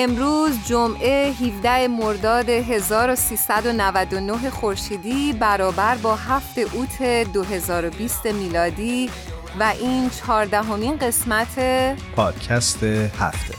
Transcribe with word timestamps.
امروز 0.00 0.66
جمعه 0.66 1.32
17 1.32 1.88
مرداد 1.88 2.48
1399 2.48 4.50
خورشیدی 4.50 5.32
برابر 5.32 5.94
با 5.94 6.16
7 6.16 6.58
اوت 6.58 7.02
2020 7.32 8.26
میلادی 8.26 9.10
و 9.60 9.72
این 9.80 10.10
چهاردهمین 10.10 10.96
قسمت 10.96 11.58
پادکست 12.16 12.84
هفته. 12.84 13.54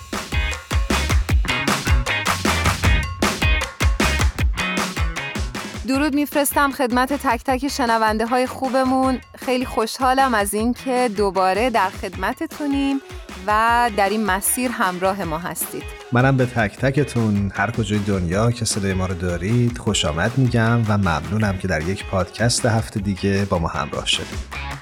درود 5.88 6.16
میفرستم 6.16 6.72
خدمت 6.72 7.14
تک 7.14 7.44
تک 7.44 7.68
شنونده 7.68 8.26
های 8.26 8.48
خوبمون. 8.48 9.20
خیلی 9.38 9.66
خوشحالم 9.66 10.34
از 10.34 10.54
اینکه 10.54 11.10
دوباره 11.18 11.70
در 11.70 11.90
خدمتتونیم. 11.90 13.02
و 13.48 13.92
در 13.98 14.10
این 14.10 14.26
مسیر 14.26 14.72
همراه 14.72 15.24
ما 15.24 15.38
هستید. 15.38 15.84
منم 16.12 16.38
به 16.38 16.46
تک 16.46 16.78
تکتون 16.78 17.52
هر 17.56 17.72
کجای 17.72 18.00
دنیا 18.00 18.52
که 18.52 18.66
صدای 18.66 18.94
ما 18.94 19.06
رو 19.06 19.14
دارید 19.14 19.78
خوش 19.78 20.06
آمد 20.06 20.38
میگم 20.38 20.82
و 20.88 20.98
ممنونم 20.98 21.58
که 21.58 21.68
در 21.68 21.82
یک 21.82 22.06
پادکست 22.06 22.66
هفته 22.66 23.00
دیگه 23.00 23.48
با 23.50 23.60
ما 23.60 23.68
همراه 23.68 24.06
شدید. 24.06 24.79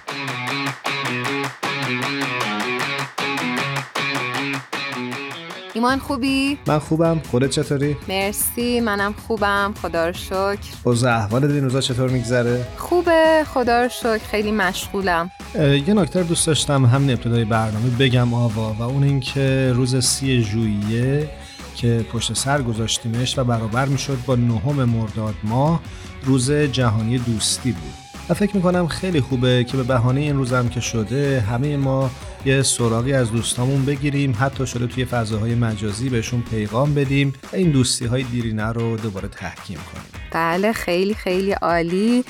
ایمان 5.77 5.99
خوبی؟ 5.99 6.57
من 6.67 6.79
خوبم. 6.79 7.21
خودت 7.31 7.49
چطوری؟ 7.49 7.97
مرسی. 8.09 8.79
منم 8.79 9.13
خوبم. 9.27 9.73
خدا 9.81 10.07
رو 10.07 10.13
شکر. 10.13 10.57
اوضاع 10.83 11.17
احوال 11.17 11.51
این 11.51 11.63
روزا 11.63 11.81
چطور 11.81 12.09
میگذره؟ 12.09 12.67
خوبه. 12.77 13.43
خدا 13.53 13.81
رو 13.81 13.89
شکر. 13.89 14.17
خیلی 14.17 14.51
مشغولم. 14.51 15.31
یه 15.55 15.93
نکته 15.93 16.23
دوست 16.23 16.47
داشتم. 16.47 16.85
همین 16.85 17.09
ابتدای 17.09 17.45
برنامه 17.45 17.89
بگم 17.99 18.33
آوا 18.33 18.75
و 18.79 18.81
اون 18.81 19.03
اینکه 19.03 19.71
روز 19.75 20.05
سی 20.05 20.41
ژوئیه 20.41 21.29
که 21.75 22.05
پشت 22.13 22.33
سر 22.33 22.61
گذاشتیمش 22.61 23.37
و 23.37 23.43
برابر 23.43 23.85
می‌شد 23.85 24.17
با 24.25 24.35
نهم 24.35 24.83
مرداد 24.83 25.35
ماه 25.43 25.81
روز 26.23 26.51
جهانی 26.51 27.17
دوستی 27.17 27.71
بود. 27.71 27.93
و 28.29 28.33
فکر 28.33 28.55
می‌کنم 28.55 28.87
خیلی 28.87 29.21
خوبه 29.21 29.63
که 29.63 29.77
به 29.77 29.83
بهانه 29.83 30.21
این 30.21 30.37
روزم 30.37 30.69
که 30.69 30.79
شده 30.79 31.41
همه 31.41 31.77
ما 31.77 32.11
یه 32.45 32.61
سراغی 32.61 33.13
از 33.13 33.31
دوستامون 33.31 33.85
بگیریم. 33.85 34.37
حتی 34.39 34.67
شده 34.67 34.87
توی 34.87 35.05
فضاهای 35.05 35.55
مجازی 35.55 36.09
بهشون 36.09 36.41
پیغام 36.41 36.93
بدیم 36.93 37.33
و 37.53 37.55
این 37.55 37.71
دوستی 37.71 38.05
های 38.05 38.23
دیرینه 38.23 38.71
رو 38.71 38.97
دوباره 38.97 39.27
تحکیم 39.27 39.77
کنیم. 39.77 40.07
بله 40.31 40.73
خیلی 40.73 41.13
خیلی 41.13 41.51
عالی. 41.51 42.23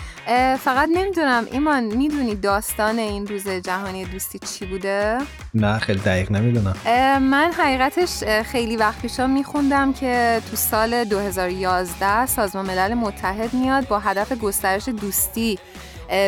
فقط 0.60 0.90
نمی‌دونم 0.94 1.46
ایمان 1.52 1.84
می‌دونی 1.84 2.36
داستان 2.36 3.00
این 3.00 3.28
روز 3.28 3.48
جهانی 3.50 4.06
دوستی 4.06 4.40
چی 4.40 4.66
بوده؟ 4.66 5.18
نه 5.54 5.80
خیلی 5.80 6.00
دقیق 6.00 6.32
نمی‌دونم. 6.32 6.76
من 7.22 7.52
حقیقتش 7.58 8.24
خیلی 8.24 8.76
وقت 8.76 9.02
پیشا 9.02 9.28
میخوندم 9.28 9.94
که 9.94 10.42
تو 10.50 10.56
سال 10.56 11.04
2011 11.04 12.26
سازمان 12.26 12.66
ملل 12.66 12.94
متحد 12.94 13.54
میاد 13.54 13.88
با 13.88 14.00
هدف 14.00 14.32
گسترش 14.32 14.90
دوستی. 14.90 15.60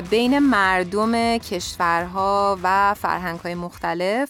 بین 0.10 0.40
مردم 0.40 1.38
کشورها 1.38 2.58
و 2.64 2.94
فرهنگهای 2.94 3.56
مختلف 3.56 4.30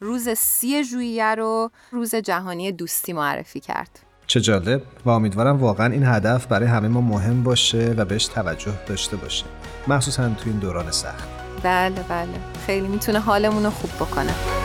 روز 0.00 0.28
سی 0.28 0.84
ژوئیه 0.84 1.34
رو 1.34 1.70
روز 1.90 2.14
جهانی 2.14 2.72
دوستی 2.72 3.12
معرفی 3.12 3.60
کرد. 3.60 3.98
چه 4.26 4.40
جالب 4.40 4.82
و 5.04 5.10
امیدوارم 5.10 5.60
واقعا 5.60 5.92
این 5.92 6.04
هدف 6.06 6.46
برای 6.46 6.68
همه 6.68 6.88
ما 6.88 7.00
مهم 7.00 7.42
باشه 7.42 7.94
و 7.96 8.04
بهش 8.04 8.26
توجه 8.26 8.72
داشته 8.86 9.16
باشه 9.16 9.44
مخصوصا 9.88 10.28
تو 10.28 10.42
این 10.46 10.58
دوران 10.58 10.90
سخت. 10.90 11.28
بله 11.62 12.02
بله. 12.08 12.28
خیلی 12.66 12.88
می‌تونه 12.88 13.20
حالمون 13.20 13.64
رو 13.64 13.70
خوب 13.70 13.90
بکنه. 13.90 14.61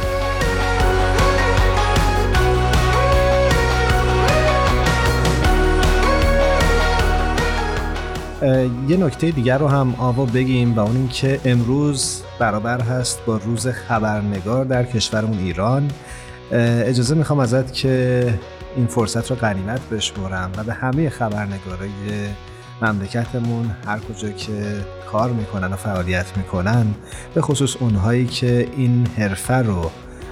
یه 8.87 8.97
نکته 8.97 9.31
دیگر 9.31 9.57
رو 9.57 9.67
هم 9.67 9.95
آوا 9.97 10.25
بگیم 10.25 10.75
و 10.75 10.79
اون 10.79 10.95
اینکه 10.95 11.39
امروز 11.45 12.21
برابر 12.39 12.81
هست 12.81 13.25
با 13.25 13.37
روز 13.37 13.67
خبرنگار 13.67 14.65
در 14.65 14.83
کشورمون 14.83 15.39
ایران. 15.39 15.91
اجازه 16.51 17.15
می‌خوام 17.15 17.39
ازت 17.39 17.73
که 17.73 18.33
این 18.75 18.87
فرصت 18.87 19.29
رو 19.31 19.35
غنیمت 19.35 19.89
بشمرم 19.89 20.51
و 20.57 20.63
به 20.63 20.73
همه 20.73 21.09
خبرنگارای 21.09 21.89
مملکتمون 22.81 23.71
هر 23.87 23.99
کجا 23.99 24.29
که 24.29 24.85
کار 25.11 25.29
می‌کنن 25.29 25.73
و 25.73 25.75
فعالیت 25.75 26.37
می‌کنن 26.37 26.85
به 27.33 27.41
خصوص 27.41 27.75
اونهایی 27.79 28.25
که 28.25 28.67
این 28.77 29.07
حرفه 29.17 29.53
رو 29.53 29.91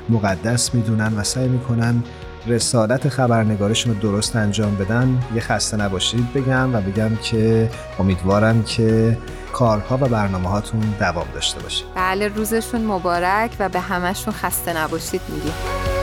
مقدس 0.09 0.75
می‌دونن 0.75 1.13
و 1.17 1.23
سعی 1.23 1.47
می‌کنن 1.47 2.03
رسالت 2.47 3.09
خبرنگارشون 3.09 3.93
رو 3.93 3.99
درست 3.99 4.35
انجام 4.35 4.75
بدن 4.75 5.19
یه 5.35 5.41
خسته 5.41 5.77
نباشید 5.77 6.33
بگم 6.33 6.75
و 6.75 6.81
بگم 6.81 7.15
که 7.15 7.69
امیدوارم 7.99 8.63
که 8.63 9.17
کارها 9.53 9.95
و 9.95 10.07
برنامه 10.07 10.49
هاتون 10.49 10.81
دوام 10.99 11.27
داشته 11.33 11.59
باشه. 11.59 11.85
بله 11.95 12.27
روزشون 12.27 12.81
مبارک 12.81 13.55
و 13.59 13.69
به 13.69 13.79
همشون 13.79 14.33
خسته 14.33 14.77
نباشید 14.77 15.21
میگیم. 15.29 15.94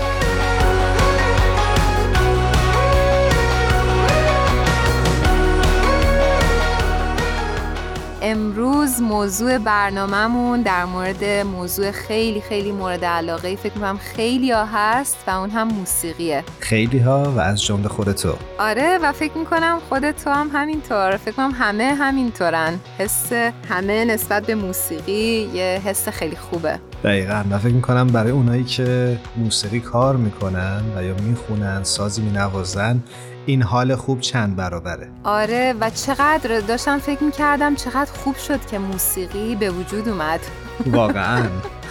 امروز 8.32 9.02
موضوع 9.02 9.58
برنامهمون 9.58 10.62
در 10.62 10.84
مورد 10.84 11.24
موضوع 11.24 11.90
خیلی 11.90 12.40
خیلی 12.40 12.72
مورد 12.72 13.04
علاقه 13.04 13.56
فکر 13.56 13.74
می‌کنم 13.74 13.98
خیلی 13.98 14.50
ها 14.50 14.64
هست 14.64 15.16
و 15.26 15.30
اون 15.30 15.50
هم 15.50 15.68
موسیقیه. 15.68 16.44
خیلی 16.60 16.98
ها 16.98 17.32
و 17.36 17.40
از 17.40 17.62
جمله 17.62 17.88
خودتو 17.88 18.34
آره 18.58 18.98
و 19.02 19.12
فکر 19.12 19.38
می‌کنم 19.38 19.78
خودتو 19.88 20.30
هم 20.30 20.50
همینطور. 20.52 21.16
فکر 21.16 21.34
کنم 21.34 21.50
همه 21.50 21.84
همینطورن. 21.84 22.78
حس 22.98 23.32
همه 23.68 24.04
نسبت 24.04 24.46
به 24.46 24.54
موسیقی 24.54 25.50
یه 25.54 25.82
حس 25.84 26.08
خیلی 26.08 26.36
خوبه. 26.36 26.78
دقیقا. 27.04 27.44
و 27.50 27.58
فکر 27.58 27.72
می‌کنم 27.72 28.06
برای 28.06 28.30
اونایی 28.30 28.64
که 28.64 29.18
موسیقی 29.36 29.80
کار 29.80 30.16
می‌کنن 30.16 30.82
و 30.96 31.04
یا 31.04 31.14
می‌خونن 31.14 31.82
سازی 31.84 32.22
مینوازن 32.22 33.02
این 33.46 33.62
حال 33.62 33.96
خوب 33.96 34.20
چند 34.20 34.56
برابره. 34.56 35.08
آره 35.24 35.74
و 35.80 35.90
چقدر 35.90 36.60
داشتم 36.60 36.98
فکر 36.98 37.24
می‌کردم 37.24 37.74
چقدر 37.74 38.12
خوب 38.12 38.36
شد 38.36 38.66
که 38.66 38.78
موسیقی 38.78 39.54
به 39.54 39.70
وجود 39.70 40.08
اومد. 40.08 40.40
واقعا. 40.86 41.42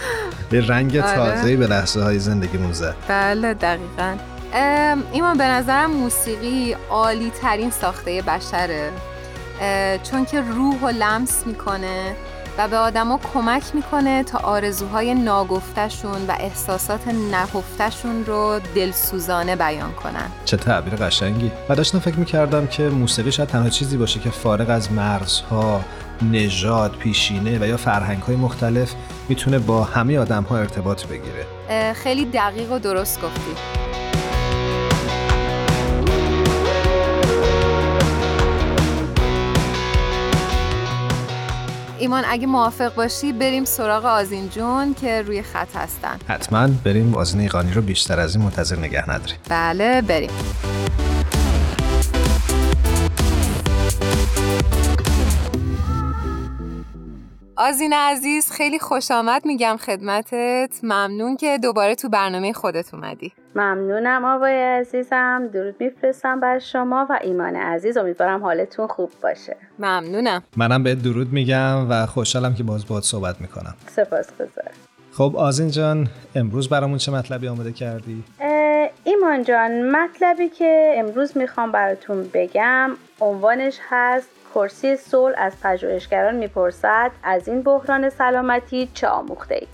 به 0.50 0.66
رنگ 0.66 0.96
آره. 0.96 1.56
به 1.56 1.66
لحظه 1.66 2.02
های 2.02 2.18
زندگی 2.18 2.58
موزه 2.58 2.94
بله 3.08 3.54
دقیقا. 3.54 4.16
ایمان 5.12 5.38
به 5.38 5.44
نظرم 5.44 5.90
موسیقی 5.90 6.76
عالی 6.90 7.30
ترین 7.42 7.70
ساخته 7.70 8.22
بشره. 8.22 8.90
چون 10.02 10.24
که 10.24 10.40
روح 10.40 10.80
و 10.82 10.88
لمس 10.88 11.46
می‌کنه. 11.46 12.14
و 12.58 12.68
به 12.68 12.76
آدما 12.76 13.20
کمک 13.34 13.62
می‌کنه 13.74 14.24
تا 14.24 14.38
آرزوهای 14.38 15.14
ناگفتشون 15.14 16.26
و 16.28 16.36
احساسات 16.40 17.08
نهفتشون 17.08 18.24
رو 18.24 18.60
دلسوزانه 18.74 19.56
بیان 19.56 19.92
کنن. 19.92 20.30
چه 20.44 20.56
تعبیر 20.56 20.94
قشنگی. 20.96 21.52
و 21.68 21.74
داشتم 21.74 21.98
فکر 21.98 22.16
می‌کردم 22.16 22.66
که 22.66 22.82
موسیقی 22.82 23.32
شاید 23.32 23.48
تنها 23.48 23.68
چیزی 23.68 23.96
باشه 23.96 24.20
که 24.20 24.30
فارغ 24.30 24.70
از 24.70 24.92
مرزها 24.92 25.80
نژاد 26.22 26.96
پیشینه 26.96 27.58
و 27.58 27.66
یا 27.66 27.76
فرهنگ 27.76 28.22
های 28.22 28.36
مختلف 28.36 28.94
می‌تونه 29.28 29.58
با 29.58 29.84
همه 29.84 30.18
آدم 30.18 30.42
ها 30.42 30.58
ارتباط 30.58 31.06
بگیره. 31.06 31.46
خیلی 31.94 32.24
دقیق 32.24 32.72
و 32.72 32.78
درست 32.78 33.20
گفتی. 33.22 33.91
ایمان 42.02 42.24
اگه 42.26 42.46
موافق 42.46 42.94
باشی 42.94 43.32
بریم 43.32 43.64
سراغ 43.64 44.04
آزین 44.04 44.48
جون 44.48 44.94
که 44.94 45.22
روی 45.22 45.42
خط 45.42 45.76
هستن. 45.76 46.18
حتما 46.28 46.68
بریم 46.84 47.14
آزین 47.14 47.40
ایقانی 47.40 47.72
رو 47.72 47.82
بیشتر 47.82 48.20
از 48.20 48.36
این 48.36 48.44
منتظر 48.44 48.76
نگه 48.76 49.10
نداریم. 49.10 49.36
بله 49.48 50.02
بریم. 50.02 50.30
آزین 57.64 57.92
عزیز 57.92 58.50
خیلی 58.50 58.78
خوش 58.78 59.10
آمد 59.10 59.46
میگم 59.46 59.76
خدمتت. 59.76 60.80
ممنون 60.82 61.36
که 61.36 61.58
دوباره 61.62 61.94
تو 61.94 62.08
برنامه 62.08 62.52
خودت 62.52 62.94
اومدی. 62.94 63.32
ممنونم 63.54 64.24
آقای 64.24 64.62
عزیزم. 64.62 65.48
درود 65.52 65.74
میفرستم 65.80 66.40
بر 66.40 66.58
شما 66.58 67.06
و 67.10 67.18
ایمان 67.22 67.56
عزیز. 67.56 67.96
امیدوارم 67.96 68.42
حالتون 68.42 68.86
خوب 68.86 69.10
باشه. 69.22 69.56
ممنونم. 69.78 70.42
منم 70.56 70.82
به 70.82 70.94
درود 70.94 71.32
میگم 71.32 71.90
و 71.90 72.06
خوشحالم 72.06 72.54
که 72.54 72.62
باز 72.62 72.86
باید 72.86 73.02
صحبت 73.02 73.40
می‌کنم. 73.40 73.74
سپاس 73.86 74.26
گذارم. 74.34 74.74
خب 75.12 75.34
آزین 75.36 75.70
جان 75.70 76.08
امروز 76.34 76.68
برامون 76.68 76.98
چه 76.98 77.12
مطلبی 77.12 77.48
آماده 77.48 77.72
کردی؟ 77.72 78.24
ایمان 79.04 79.42
جان 79.42 79.90
مطلبی 79.90 80.48
که 80.48 80.94
امروز 80.96 81.36
می‌خوام 81.36 81.72
براتون 81.72 82.30
بگم 82.34 82.90
عنوانش 83.20 83.78
هست 83.90 84.28
کرسی 84.54 84.96
صلح 84.96 85.34
از 85.38 85.52
پژوهشگران 85.62 86.34
می‌پرسد 86.34 87.10
از 87.22 87.48
این 87.48 87.62
بحران 87.62 88.10
سلامتی 88.10 88.88
چه 88.94 89.08
آموخته 89.08 89.54
اید؟ 89.54 89.68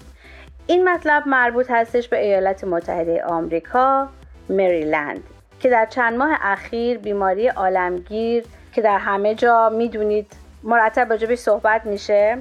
این 0.66 0.88
مطلب 0.88 1.28
مربوط 1.28 1.70
هستش 1.70 2.08
به 2.08 2.25
ایالات 2.26 2.64
متحده 2.64 3.25
آمریکا 3.25 4.08
مریلند 4.48 5.22
که 5.60 5.70
در 5.70 5.86
چند 5.86 6.19
ماه 6.19 6.38
اخیر 6.40 6.98
بیماری 6.98 7.48
عالمگیر 7.48 8.44
که 8.72 8.82
در 8.82 8.98
همه 8.98 9.34
جا 9.34 9.69
می‌دونید 9.69 10.32
مرتب 10.62 11.10
راجبش 11.10 11.38
صحبت 11.38 11.86
میشه 11.86 12.38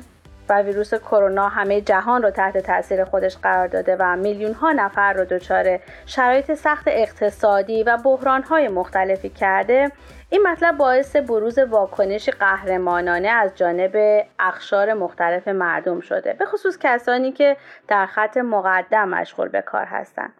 و 0.50 0.62
ویروس 0.62 0.94
کرونا 0.94 1.50
همه 1.50 1.81
جهان 1.81 2.24
رو 2.24 2.30
تحت 2.30 2.57
تاثیر 2.57 3.06
خودش 3.06 3.38
قرار 3.38 3.68
داده 3.68 3.95
و 4.00 4.16
میلیون 4.16 4.54
ها 4.54 4.72
نفر 4.72 5.13
رو 5.13 5.25
دچار 5.25 5.80
شرایط 6.06 6.54
سخت 6.54 6.83
اقتصادی 6.88 7.83
و 7.83 7.98
بحران 7.98 8.44
های 8.44 8.68
مختلفی 8.68 9.30
کرده 9.30 9.92
این 10.30 10.48
مطلب 10.48 10.78
باعث 10.78 11.16
بروز 11.16 11.60
واکنش 11.60 12.30
قهرمانانه 12.30 13.28
از 13.28 13.56
جانب 13.56 14.26
اخشار 14.40 14.94
مختلف 14.94 15.48
مردم 15.48 16.00
شده 16.00 16.34
به 16.34 16.46
خصوص 16.46 16.78
کسانی 16.78 17.32
که 17.32 17.58
در 17.88 18.06
خط 18.06 18.38
مقدم 18.38 19.10
مشغول 19.10 19.48
به 19.48 19.62
کار 19.62 19.86
هستند. 19.86 20.34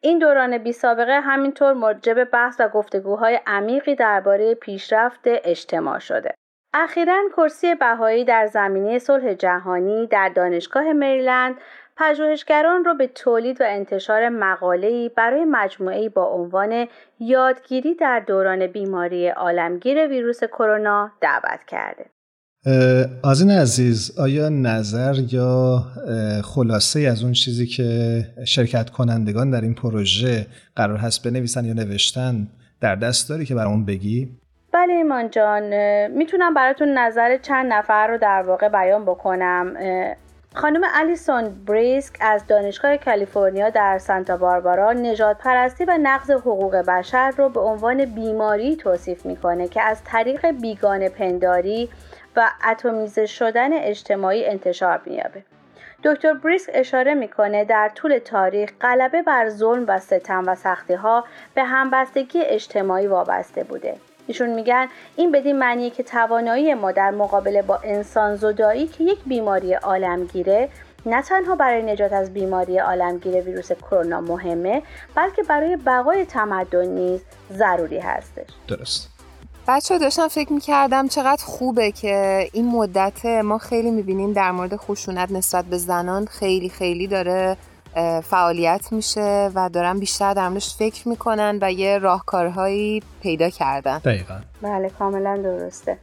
این 0.00 0.18
دوران 0.18 0.58
بی 0.58 0.72
سابقه 0.72 1.20
همینطور 1.20 1.72
موجب 1.72 2.24
بحث 2.24 2.60
و 2.60 2.68
گفتگوهای 2.68 3.40
عمیقی 3.46 3.94
درباره 3.94 4.54
پیشرفت 4.54 5.22
اجتماع 5.24 5.98
شده. 5.98 6.34
اخیرا 6.74 7.22
کرسی 7.36 7.74
بهایی 7.74 8.24
در 8.24 8.46
زمینه 8.46 8.98
صلح 8.98 9.34
جهانی 9.34 10.06
در 10.06 10.28
دانشگاه 10.28 10.92
مریلند 10.92 11.56
پژوهشگران 11.96 12.84
را 12.84 12.94
به 12.94 13.06
تولید 13.06 13.60
و 13.60 13.64
انتشار 13.66 14.28
مقاله‌ای 14.28 15.10
برای 15.16 15.44
مجموعه‌ای 15.44 16.08
با 16.08 16.24
عنوان 16.24 16.86
یادگیری 17.20 17.94
در 17.94 18.20
دوران 18.20 18.66
بیماری 18.66 19.28
عالمگیر 19.28 20.08
ویروس 20.08 20.44
کرونا 20.44 21.12
دعوت 21.20 21.60
کرده. 21.66 22.04
آزین 23.22 23.50
عزیز 23.50 24.18
آیا 24.18 24.48
نظر 24.48 25.14
یا 25.32 25.78
خلاصه 26.44 27.00
از 27.00 27.22
اون 27.22 27.32
چیزی 27.32 27.66
که 27.66 28.20
شرکت 28.46 28.90
کنندگان 28.90 29.50
در 29.50 29.60
این 29.60 29.74
پروژه 29.74 30.46
قرار 30.76 30.96
هست 30.96 31.28
بنویسن 31.28 31.64
یا 31.64 31.72
نوشتن 31.72 32.48
در 32.80 32.94
دست 32.94 33.28
داری 33.28 33.44
که 33.44 33.54
برامون 33.54 33.84
بگی؟ 33.84 34.28
بله 34.72 34.92
ایمان 34.92 35.30
جان 35.30 35.62
می‌تونم 36.06 36.54
براتون 36.54 36.98
نظر 36.98 37.36
چند 37.36 37.72
نفر 37.72 38.06
رو 38.06 38.18
در 38.18 38.42
واقع 38.42 38.68
بیان 38.68 39.04
بکنم 39.04 39.74
خانم 40.56 40.82
الیسون 40.94 41.64
بریسک 41.66 42.16
از 42.20 42.46
دانشگاه 42.46 42.96
کالیفرنیا 42.96 43.70
در 43.70 43.98
سانتا 43.98 44.36
باربارا 44.36 44.92
نجات 44.92 45.38
پرستی 45.38 45.84
و 45.84 45.98
نقض 46.02 46.30
حقوق 46.30 46.76
بشر 46.76 47.30
رو 47.30 47.48
به 47.48 47.60
عنوان 47.60 48.04
بیماری 48.04 48.76
توصیف 48.76 49.26
می‌کنه 49.26 49.68
که 49.68 49.82
از 49.82 50.04
طریق 50.04 50.46
بیگانه 50.50 51.08
پنداری 51.08 51.90
و 52.36 52.50
اتمیزه 52.64 53.26
شدن 53.26 53.72
اجتماعی 53.72 54.46
انتشار 54.46 55.00
مییابه. 55.06 55.42
دکتر 56.04 56.34
بریسک 56.34 56.70
اشاره 56.74 57.14
می‌کنه 57.14 57.64
در 57.64 57.88
طول 57.94 58.18
تاریخ 58.18 58.70
غلبه 58.80 59.22
بر 59.22 59.48
ظلم 59.48 59.84
و 59.88 59.98
ستم 59.98 60.44
و 60.46 60.54
سختی 60.54 60.94
ها 60.94 61.24
به 61.54 61.64
همبستگی 61.64 62.42
اجتماعی 62.42 63.06
وابسته 63.06 63.64
بوده. 63.64 63.96
ایشون 64.26 64.48
میگن 64.48 64.88
این 65.16 65.32
بدین 65.32 65.58
معنیه 65.58 65.90
که 65.90 66.02
توانایی 66.02 66.74
ما 66.74 66.92
در 66.92 67.10
مقابله 67.10 67.62
با 67.62 67.76
انسان 67.84 68.36
زدایی 68.36 68.86
که 68.86 69.04
یک 69.04 69.18
بیماری 69.26 69.74
عالمگیره 69.74 70.68
نه 71.06 71.22
تنها 71.22 71.56
برای 71.56 71.82
نجات 71.82 72.12
از 72.12 72.34
بیماری 72.34 72.78
عالمگیر 72.78 73.40
ویروس 73.40 73.72
کرونا 73.72 74.20
مهمه 74.20 74.82
بلکه 75.14 75.42
برای 75.42 75.76
بقای 75.76 76.24
تمدن 76.24 76.88
نیز 76.88 77.20
ضروری 77.52 77.98
هستش. 77.98 78.46
درست. 78.68 79.10
بچه 79.68 79.98
داشتم 79.98 80.28
فکر 80.28 80.52
می‌کردم 80.52 81.08
چقدر 81.08 81.44
خوبه 81.44 81.92
که 81.92 82.48
این 82.52 82.68
مدت 82.68 83.26
ما 83.26 83.58
خیلی 83.58 83.90
می‌بینیم 83.90 84.32
در 84.32 84.50
مورد 84.50 84.76
خشونت 84.76 85.32
نسبت 85.32 85.64
به 85.64 85.78
زنان 85.78 86.26
خیلی 86.26 86.68
خیلی 86.68 87.06
داره 87.06 87.56
فعالیت 88.24 88.92
میشه 88.92 89.50
و 89.54 89.68
دارن 89.68 89.98
بیشتر 89.98 90.34
در 90.34 90.48
موردش 90.48 90.76
فکر 90.78 91.08
می‌کنن 91.08 91.58
و 91.62 91.72
یه 91.72 91.98
راهکارهایی 91.98 93.02
پیدا 93.22 93.48
کردن. 93.48 93.98
دقیقا. 93.98 94.34
بله 94.62 94.90
کاملا 94.90 95.36
درسته. 95.36 95.98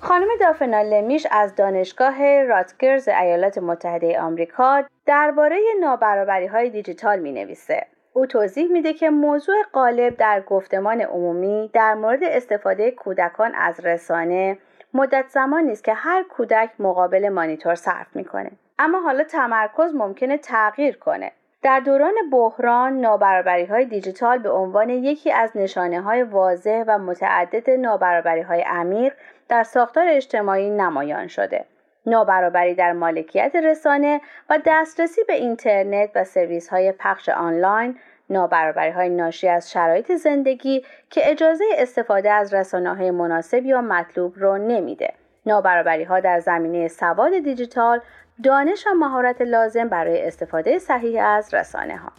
خانم 0.00 0.28
دافنا 0.40 0.82
لمیش 0.82 1.26
از 1.30 1.54
دانشگاه 1.54 2.42
راتگرز 2.42 3.08
ایالات 3.08 3.58
متحده 3.58 4.20
آمریکا 4.20 4.82
درباره 5.06 5.56
نابرابری 5.80 6.46
های 6.46 6.70
دیجیتال 6.70 7.18
می 7.18 7.32
نویسه. 7.32 7.86
او 8.12 8.26
توضیح 8.26 8.72
میده 8.72 8.92
که 8.92 9.10
موضوع 9.10 9.56
غالب 9.74 10.16
در 10.16 10.40
گفتمان 10.40 11.00
عمومی 11.00 11.70
در 11.72 11.94
مورد 11.94 12.20
استفاده 12.22 12.90
کودکان 12.90 13.54
از 13.54 13.80
رسانه 13.80 14.58
مدت 14.94 15.24
زمانی 15.28 15.72
است 15.72 15.84
که 15.84 15.94
هر 15.94 16.24
کودک 16.36 16.70
مقابل 16.78 17.28
مانیتور 17.28 17.74
صرف 17.74 18.06
می‌کنه. 18.14 18.50
اما 18.78 19.00
حالا 19.00 19.24
تمرکز 19.24 19.94
ممکنه 19.94 20.38
تغییر 20.38 20.96
کنه 20.96 21.32
در 21.62 21.80
دوران 21.80 22.14
بحران 22.32 23.00
نابرابری 23.00 23.64
های 23.64 23.84
دیجیتال 23.84 24.38
به 24.38 24.50
عنوان 24.50 24.90
یکی 24.90 25.32
از 25.32 25.50
نشانه 25.54 26.00
های 26.00 26.22
واضح 26.22 26.84
و 26.86 26.98
متعدد 26.98 27.70
نابرابری 27.70 28.40
های 28.40 28.62
عمیق 28.62 29.12
در 29.48 29.62
ساختار 29.62 30.06
اجتماعی 30.08 30.70
نمایان 30.70 31.26
شده. 31.26 31.64
نابرابری 32.06 32.74
در 32.74 32.92
مالکیت 32.92 33.56
رسانه 33.56 34.20
و 34.50 34.58
دسترسی 34.66 35.24
به 35.24 35.34
اینترنت 35.34 36.10
و 36.14 36.24
سرویس 36.24 36.68
های 36.68 36.92
پخش 36.92 37.28
آنلاین، 37.28 37.98
نابرابری 38.30 38.90
های 38.90 39.08
ناشی 39.08 39.48
از 39.48 39.70
شرایط 39.70 40.12
زندگی 40.12 40.84
که 41.10 41.30
اجازه 41.30 41.64
استفاده 41.78 42.30
از 42.30 42.54
رسانه 42.54 42.94
های 42.94 43.10
مناسب 43.10 43.64
یا 43.64 43.80
مطلوب 43.80 44.34
رو 44.36 44.58
نمیده. 44.58 45.12
نابرابری 45.46 46.04
ها 46.04 46.20
در 46.20 46.40
زمینه 46.40 46.88
سواد 46.88 47.38
دیجیتال 47.38 48.00
دانش 48.42 48.86
و 48.86 48.94
مهارت 48.94 49.40
لازم 49.40 49.88
برای 49.88 50.26
استفاده 50.26 50.78
صحیح 50.78 51.24
از 51.24 51.54
رسانه 51.54 51.96
ها 51.96 52.12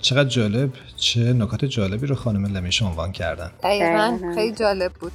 چقدر 0.00 0.28
جالب 0.28 0.70
چه 0.96 1.20
نکات 1.20 1.64
جالبی 1.64 2.06
رو 2.06 2.14
خانم 2.14 2.56
لمیش 2.56 2.82
عنوان 2.82 3.12
کردن. 3.12 3.50
دقیقا 3.62 4.18
خیلی 4.34 4.54
جالب 4.54 4.92
بود. 4.92 5.12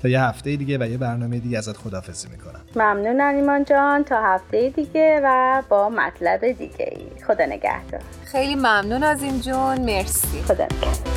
تا 0.02 0.08
یه 0.08 0.22
هفته 0.22 0.56
دیگه 0.56 0.78
و 0.78 0.90
یه 0.90 0.98
برنامه 0.98 1.38
دیگه 1.38 1.58
ازت 1.58 1.76
خدافزی 1.76 2.28
می‌کنم. 2.28 2.60
ممنون 2.76 3.20
ایمان 3.20 3.64
جان. 3.64 4.04
تا 4.04 4.22
هفته 4.22 4.68
دیگه 4.70 5.20
و 5.24 5.62
با 5.68 5.88
مطلب 5.88 6.52
دیگه 6.52 6.92
ای 6.96 7.24
خدا 7.26 7.44
نگهدار. 7.46 8.00
خیلی 8.24 8.54
ممنون 8.54 9.02
از 9.02 9.22
این 9.22 9.40
جون. 9.40 9.80
مرسی. 9.80 10.42
خدا 10.42 10.64
نگهدار. 10.64 11.09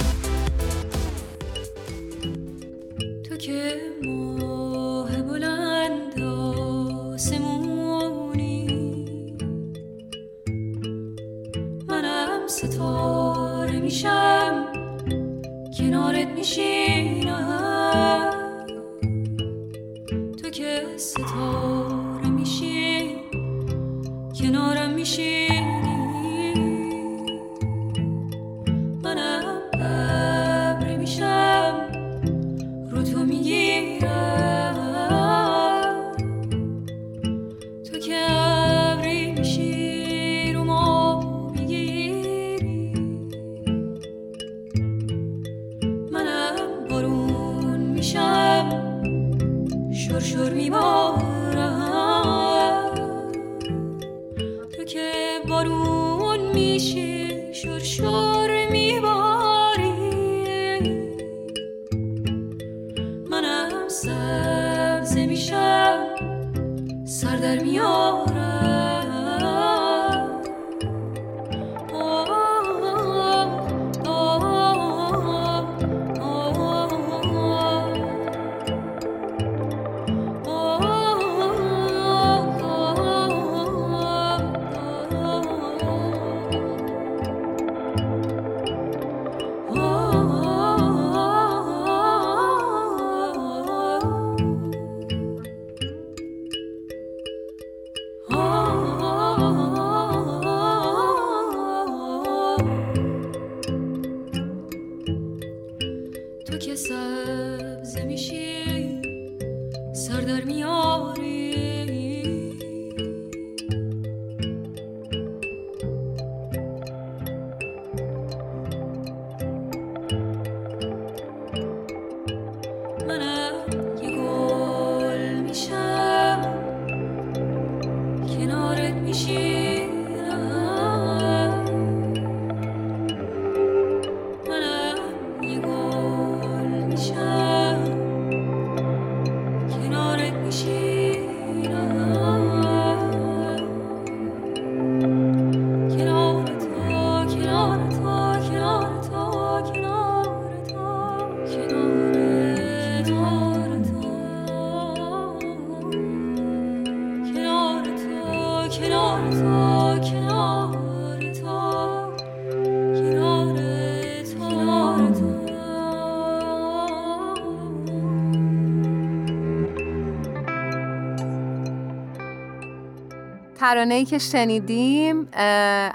ترانه 173.63 173.93
ای 173.93 174.05
که 174.05 174.17
شنیدیم 174.17 175.27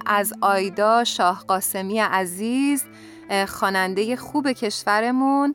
از 0.07 0.33
آیدا 0.41 1.05
شاه 1.05 1.45
قاسمی 1.49 1.99
عزیز 1.99 2.85
خواننده 3.49 4.17
خوب 4.17 4.53
کشورمون 4.53 5.55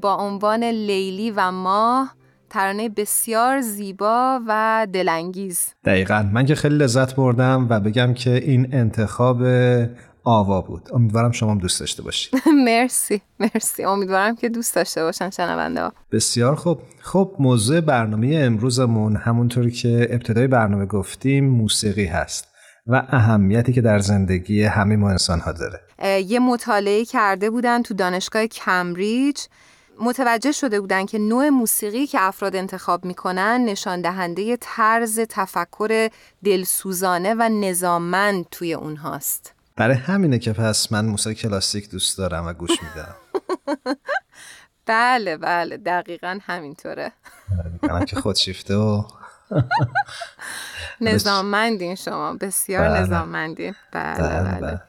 با 0.00 0.14
عنوان 0.14 0.64
لیلی 0.64 1.30
و 1.30 1.50
ماه 1.50 2.14
ترانه 2.50 2.88
بسیار 2.88 3.60
زیبا 3.60 4.40
و 4.46 4.86
دلانگیز. 4.92 5.74
دقیقا. 5.84 6.28
من 6.32 6.46
که 6.46 6.54
خیلی 6.54 6.74
لذت 6.74 7.14
بردم 7.14 7.66
و 7.70 7.80
بگم 7.80 8.14
که 8.14 8.30
این 8.30 8.68
انتخاب 8.72 9.42
آوا 10.26 10.60
بود. 10.60 10.88
امیدوارم 10.94 11.32
شما 11.32 11.50
هم 11.50 11.58
دوست 11.58 11.80
داشته 11.80 12.02
باشید. 12.02 12.34
مرسی 12.66 13.22
مرسی. 13.40 13.84
امیدوارم 13.84 14.36
که 14.36 14.48
دوست 14.48 14.74
داشته 14.74 15.02
باشن 15.02 15.30
شنونده 15.30 15.82
ها. 15.82 15.92
بسیار 16.12 16.54
خوب. 16.54 16.78
خب 17.00 17.32
موضوع 17.38 17.80
برنامه 17.80 18.36
امروزمون 18.36 19.16
همونطوری 19.16 19.70
که 19.70 20.08
ابتدای 20.10 20.46
برنامه 20.46 20.86
گفتیم 20.86 21.48
موسیقی 21.48 22.04
هست 22.04 22.48
و 22.86 23.02
اهمیتی 23.08 23.72
که 23.72 23.80
در 23.80 23.98
زندگی 23.98 24.62
همه 24.62 24.96
ما 24.96 25.10
انسان 25.10 25.40
ها 25.40 25.52
داره 25.52 25.80
یه 26.22 26.38
مطالعه 26.38 27.04
کرده 27.04 27.50
بودن 27.50 27.82
تو 27.82 27.94
دانشگاه 27.94 28.46
کمبریج. 28.46 29.40
متوجه 30.00 30.52
شده 30.52 30.80
بودن 30.80 31.06
که 31.06 31.18
نوع 31.18 31.48
موسیقی 31.48 32.06
که 32.06 32.18
افراد 32.20 32.56
انتخاب 32.56 33.04
می‌کنن 33.04 33.64
نشان 33.64 34.00
دهنده 34.00 34.56
طرز 34.60 35.20
تفکر 35.20 36.08
دلسوزانه 36.44 37.34
و 37.34 37.48
نظاممند 37.48 38.46
توی 38.50 38.74
اونهاست. 38.74 39.55
برای 39.76 39.96
همینه 39.96 40.38
که 40.38 40.52
پس 40.52 40.92
من 40.92 41.06
موسیقی 41.06 41.34
کلاسیک 41.34 41.90
دوست 41.90 42.18
دارم 42.18 42.46
و 42.46 42.52
گوش 42.52 42.70
میدم. 42.70 43.14
بله 44.86 45.36
بله 45.36 45.76
دقیقا 45.76 46.38
همینطوره. 46.42 47.12
میگم 47.82 48.04
که 48.04 48.16
خودشیفته 48.16 48.74
و 48.74 49.02
نظاممندین 51.00 51.94
شما 51.94 52.34
بسیار 52.34 52.88
بله. 52.88 53.00
نظاممندین. 53.00 53.74
بله 53.92 54.28
بله, 54.28 54.60
بله. 54.60 54.80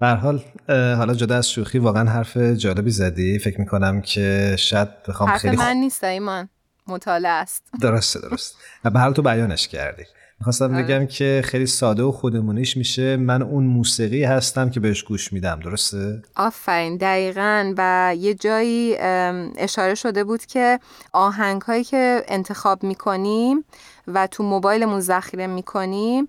به 0.00 0.06
هر 0.06 0.16
حال 0.16 0.42
حالا 0.68 1.14
جدا 1.14 1.36
از 1.36 1.50
شوخی 1.50 1.78
واقعا 1.78 2.10
حرف 2.10 2.36
جالبی 2.36 2.90
زدی. 2.90 3.38
فکر 3.38 3.60
می‌کنم 3.60 4.00
که 4.00 4.56
شاید 4.58 4.88
بخوام 5.08 5.28
حرف 5.30 5.40
خیلی 5.40 5.56
من 5.56 5.76
نیست 5.76 6.04
ایمان. 6.04 6.48
مطالعه 6.86 7.32
است. 7.32 7.62
درسته 7.80 8.20
درست 8.20 8.56
به 8.92 9.00
حال 9.00 9.12
تو 9.12 9.22
بیانش 9.22 9.68
کردی. 9.68 10.04
می‌خواستم 10.40 10.74
آره. 10.74 10.82
بگم 10.82 11.06
که 11.06 11.42
خیلی 11.44 11.66
ساده 11.66 12.02
و 12.02 12.12
خودمونیش 12.12 12.76
میشه. 12.76 13.16
من 13.16 13.42
اون 13.42 13.64
موسیقی 13.64 14.24
هستم 14.24 14.70
که 14.70 14.80
بهش 14.80 15.02
گوش 15.02 15.32
میدم 15.32 15.60
درسته؟ 15.60 16.22
آفرین 16.36 16.96
دقیقا. 16.96 17.74
و 17.76 18.14
یه 18.18 18.34
جایی 18.34 18.96
اشاره 19.56 19.94
شده 19.94 20.24
بود 20.24 20.46
که 20.46 20.80
آهنگ 21.12 21.62
هایی 21.62 21.84
که 21.84 22.22
انتخاب 22.28 22.82
می‌کنیم 22.82 23.64
و 24.06 24.26
تو 24.26 24.42
موبایلمون 24.42 25.00
ذخیره 25.00 25.46
می‌کنیم 25.46 26.28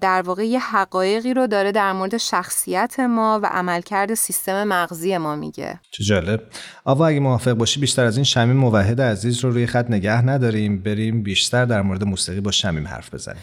در 0.00 0.22
واقع 0.24 0.46
یه 0.46 0.58
حقایقی 0.58 1.34
رو 1.34 1.46
داره 1.46 1.72
در 1.72 1.92
مورد 1.92 2.16
شخصیت 2.16 3.00
ما 3.00 3.40
و 3.42 3.46
عملکرد 3.46 4.14
سیستم 4.14 4.64
مغزی 4.64 5.18
ما 5.18 5.36
میگه. 5.36 5.80
چه 5.90 6.04
جالب. 6.04 6.42
آوا 6.84 7.06
اگه 7.06 7.20
موافق 7.20 7.52
باشی 7.52 7.80
بیشتر 7.80 8.04
از 8.04 8.16
این 8.16 8.24
شمیم 8.24 8.56
موحد 8.56 9.00
عزیز 9.00 9.44
رو 9.44 9.50
روی 9.50 9.66
خط 9.66 9.90
نگه 9.90 10.22
نداریم. 10.22 10.82
بریم 10.82 11.22
بیشتر 11.22 11.64
در 11.64 11.82
مورد 11.82 12.04
موسیقی 12.04 12.40
با 12.40 12.50
شمیم 12.50 12.86
حرف 12.86 13.14
بزنیم. 13.14 13.42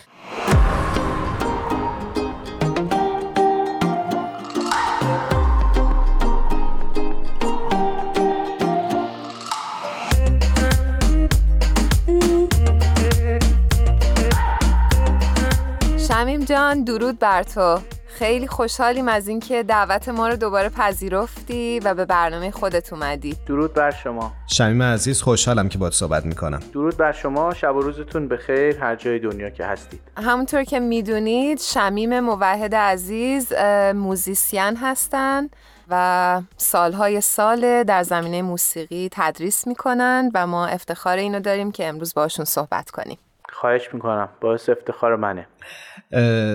جان 16.46 16.84
درود 16.84 17.20
بر 17.20 17.44
تو. 17.44 17.80
خیلی 18.08 18.48
خوشحالیم 18.48 19.08
از 19.08 19.28
اینکه 19.28 19.64
دعوت 19.64 20.10
ما 20.10 20.28
رو 20.28 20.36
دوباره 20.36 20.70
پذیرفتی 20.70 21.80
و 21.80 21.94
به 21.94 22.06
برنامه 22.06 22.52
خودت 22.52 22.94
اومدی. 22.94 23.38
درود 23.48 23.74
بر 23.74 23.92
شما. 23.92 24.34
شمیم 24.48 24.84
عزیز 24.84 25.22
خوشحالم 25.22 25.70
که 25.70 25.78
باید 25.78 25.94
صحبت 25.94 26.26
می‌کنم. 26.26 26.60
درود 26.74 26.98
بر 26.98 27.12
شما. 27.12 27.54
شب 27.54 27.76
و 27.76 27.82
روزتون 27.82 28.28
به 28.28 28.38
خیر 28.38 28.80
هر 28.80 28.96
جای 28.96 29.20
دنیا 29.20 29.50
که 29.50 29.66
هستید. 29.66 30.02
همونطور 30.18 30.64
که 30.64 30.80
می‌دونید 30.80 31.60
شمیم 31.60 32.20
موحد 32.20 32.76
عزیز 32.76 33.54
موزیسین 33.96 34.78
هستن 34.78 35.50
و 35.90 36.42
سالهای 36.58 37.22
سال 37.22 37.84
در 37.84 38.04
زمینه 38.04 38.42
موسیقی 38.42 39.10
تدریس 39.12 39.68
می‌کنند 39.68 40.32
و 40.34 40.48
ما 40.48 40.66
افتخار 40.66 41.18
اینو 41.18 41.40
داریم 41.40 41.72
که 41.72 41.88
امروز 41.88 42.14
باشون 42.14 42.46
صحبت 42.46 42.90
کنیم. 42.90 43.18
خواهش 43.54 43.94
می‌کنم. 43.94 44.30
باعث 44.42 44.70
افتخار 44.70 45.16
منه. 45.16 45.48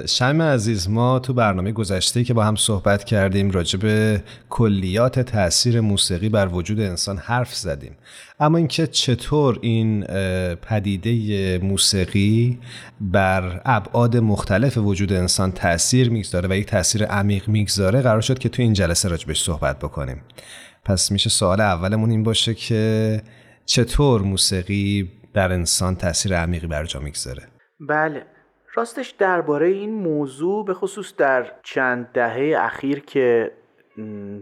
شم 0.09 0.43
عزیز 0.43 0.89
ما 0.89 1.19
تو 1.19 1.35
برنامه 1.35 1.73
گذشته 1.73 2.25
که 2.25 2.35
با 2.35 2.45
هم 2.45 2.57
صحبت 2.57 3.05
کردیم 3.05 3.51
راجع 3.51 3.79
به 3.79 4.23
کلیات 4.49 5.21
تاثیر 5.21 5.81
موسیقی 5.81 6.29
بر 6.29 6.49
وجود 6.53 6.81
انسان 6.81 7.19
حرف 7.19 7.55
زدیم. 7.55 7.97
اما 8.41 8.59
اینکه 8.59 8.87
چطور 8.87 9.59
این 9.63 10.05
پدیده 10.55 11.59
موسیقی 11.59 12.59
بر 13.01 13.63
ابعاد 13.65 14.17
مختلف 14.17 14.79
وجود 14.79 15.13
انسان 15.13 15.53
تاثیر 15.53 16.11
می‌گذاره 16.11 16.49
و 16.49 16.57
یک 16.57 16.67
تاثیر 16.67 17.05
عمیق 17.05 17.49
می‌گذاره 17.49 18.03
قرار 18.03 18.21
شد 18.21 18.39
که 18.39 18.49
تو 18.49 18.63
این 18.63 18.73
جلسه 18.73 19.09
راجبش 19.09 19.43
صحبت 19.43 19.79
بکنیم. 19.79 20.23
پس 20.85 21.13
میشه 21.13 21.31
سوال 21.31 21.61
اولمون 21.61 22.11
این 22.11 22.23
باشه 22.23 22.55
که 22.55 23.23
چطور 23.67 24.23
موسیقی 24.23 25.11
در 25.35 25.53
انسان 25.53 25.97
تاثیر 25.97 26.37
عمیقی 26.37 26.67
بر 26.67 26.85
جا 26.85 27.01
می‌گذاره؟ 27.01 27.43
بله. 27.89 28.23
راستش 28.77 29.11
درباره 29.11 29.67
این 29.67 29.95
موضوع 29.95 30.65
به 30.65 30.75
خصوص 30.75 31.17
در 31.17 31.53
چند 31.63 32.09
دهه 32.13 32.55
اخیر 32.59 33.01
که 33.01 33.53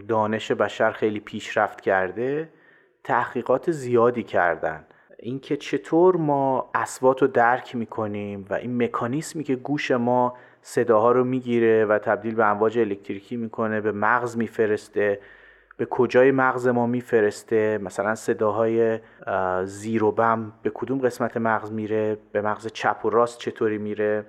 دانش 0.07 0.51
بشر 0.51 0.91
خیلی 0.91 1.19
پیشرفت 1.19 1.81
کرده 1.81 2.49
تحقیقات 3.03 3.71
زیادی 3.71 4.23
کردن. 4.23 4.85
اینکه 5.19 5.57
چطور 5.57 6.17
ما 6.17 6.69
اسوات 6.73 7.21
رو 7.21 7.27
درک 7.27 7.75
می‌کنیم 7.75 8.45
و 8.49 8.53
این 8.53 8.83
مکانیسمی 8.83 9.43
که 9.43 9.55
گوش 9.55 9.91
ما 9.91 10.37
صداها 10.61 11.11
رو 11.11 11.23
می‌گیره 11.23 11.85
و 11.85 11.99
تبدیل 11.99 12.35
به 12.35 12.45
امواج 12.45 12.79
الکتریکی 12.79 13.37
می‌کنه 13.37 13.81
به 13.81 13.91
مغز 13.91 14.37
میفرسته 14.37 15.19
به 15.77 15.85
کجای 15.85 16.31
مغز 16.31 16.67
ما 16.67 16.85
میفرسته؟ 16.85 17.79
مثلا 17.81 18.15
صداهای 18.15 18.99
زیر 19.63 20.03
و 20.03 20.11
بم 20.11 20.53
به 20.63 20.71
کدوم 20.73 20.99
قسمت 20.99 21.37
مغز 21.37 21.71
میره؟ 21.71 22.17
به 22.31 22.41
مغز 22.41 22.67
چپ 22.67 23.05
و 23.05 23.09
راست 23.09 23.39
چطوری 23.39 23.77
میره؟ 23.77 24.25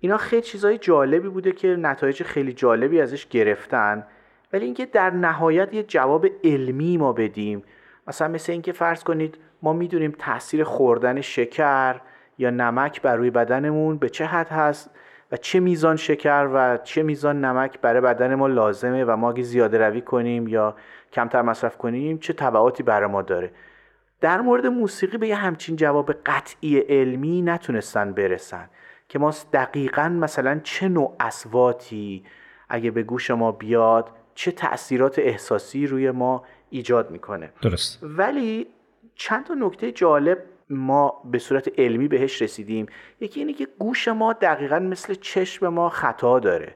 اینا 0.00 0.16
خیلی 0.16 0.42
چیزهای 0.42 0.78
جالبی 0.78 1.28
بوده 1.28 1.52
که 1.52 1.68
نتایج 1.68 2.22
خیلی 2.22 2.52
جالبی 2.52 3.00
ازش 3.00 3.26
گرفتن. 3.26 4.06
ولی 4.52 4.64
اینکه 4.64 4.86
در 4.86 5.10
نهایت 5.10 5.74
یه 5.74 5.82
جواب 5.82 6.26
علمی 6.44 6.96
ما 6.96 7.12
بدیم. 7.12 7.62
مثلا 8.06 8.28
مثل 8.28 8.52
اینکه 8.52 8.72
فرض 8.72 9.04
کنید 9.04 9.38
ما 9.62 9.72
می‌دونیم 9.72 10.14
تاثیر 10.18 10.64
خوردن 10.64 11.20
شکر 11.20 12.00
یا 12.38 12.50
نمک 12.50 13.02
بر 13.02 13.16
روی 13.16 13.30
بدنمون 13.30 13.98
به 13.98 14.08
چه 14.08 14.24
حد 14.24 14.48
هست؟ 14.48 14.90
و 15.32 15.36
چه 15.36 15.60
میزان 15.60 15.96
شکر 15.96 16.48
و 16.54 16.78
چه 16.84 17.02
میزان 17.02 17.44
نمک 17.44 17.80
برای 17.80 18.00
بدن 18.00 18.34
ما 18.34 18.46
لازمه 18.46 19.04
و 19.04 19.16
ما 19.16 19.30
اگه 19.30 19.42
زیاده 19.42 19.78
روی 19.78 20.00
کنیم 20.00 20.48
یا 20.48 20.76
کمتر 21.12 21.42
مصرف 21.42 21.76
کنیم 21.76 22.18
چه 22.18 22.32
تبعاتی 22.32 22.82
برای 22.82 23.08
ما 23.08 23.22
داره؟ 23.22 23.50
در 24.20 24.40
مورد 24.40 24.66
موسیقی 24.66 25.18
به 25.18 25.28
یه 25.28 25.36
همچین 25.36 25.76
جواب 25.76 26.12
قطعی 26.12 26.78
علمی 26.78 27.42
نتونستن 27.42 28.12
برسن 28.12 28.70
که 29.08 29.18
ما 29.18 29.34
دقیقا 29.52 30.08
مثلا 30.08 30.60
چه 30.64 30.88
نوع 30.88 31.16
اسواتی 31.20 32.24
اگه 32.68 32.90
به 32.90 33.02
گوش 33.02 33.30
ما 33.30 33.52
بیاد 33.52 34.10
چه 34.34 34.52
تاثیرات 34.52 35.18
احساسی 35.18 35.86
روی 35.86 36.10
ما 36.10 36.44
ایجاد 36.70 37.10
می‌کنه. 37.10 37.52
درست. 37.62 37.98
ولی 38.02 38.66
چند 39.14 39.44
تا 39.44 39.54
نکته 39.54 39.92
جالب 39.92 40.38
ما 40.70 41.22
به 41.24 41.38
صورت 41.38 41.78
علمی 41.78 42.08
بهش 42.08 42.42
رسیدیم. 42.42 42.86
یکی 43.20 43.40
اینه 43.40 43.52
که 43.52 43.68
گوش 43.78 44.08
ما 44.08 44.32
دقیقا 44.32 44.78
مثل 44.78 45.14
چشم 45.14 45.68
ما 45.68 45.88
خطا 45.88 46.38
داره. 46.38 46.74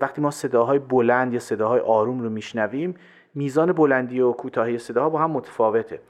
وقتی 0.00 0.20
ما 0.20 0.30
صداهای 0.30 0.78
بلند 0.78 1.32
یا 1.32 1.40
صداهای 1.40 1.80
آروم 1.80 2.20
رو 2.20 2.30
میشنویم 2.30 2.94
میزان 3.34 3.72
بلندی 3.72 4.20
و 4.20 4.32
کوتاهی 4.32 4.78
صداها 4.78 5.10
با 5.10 5.18
هم 5.18 5.30
متفاوته. 5.30 6.00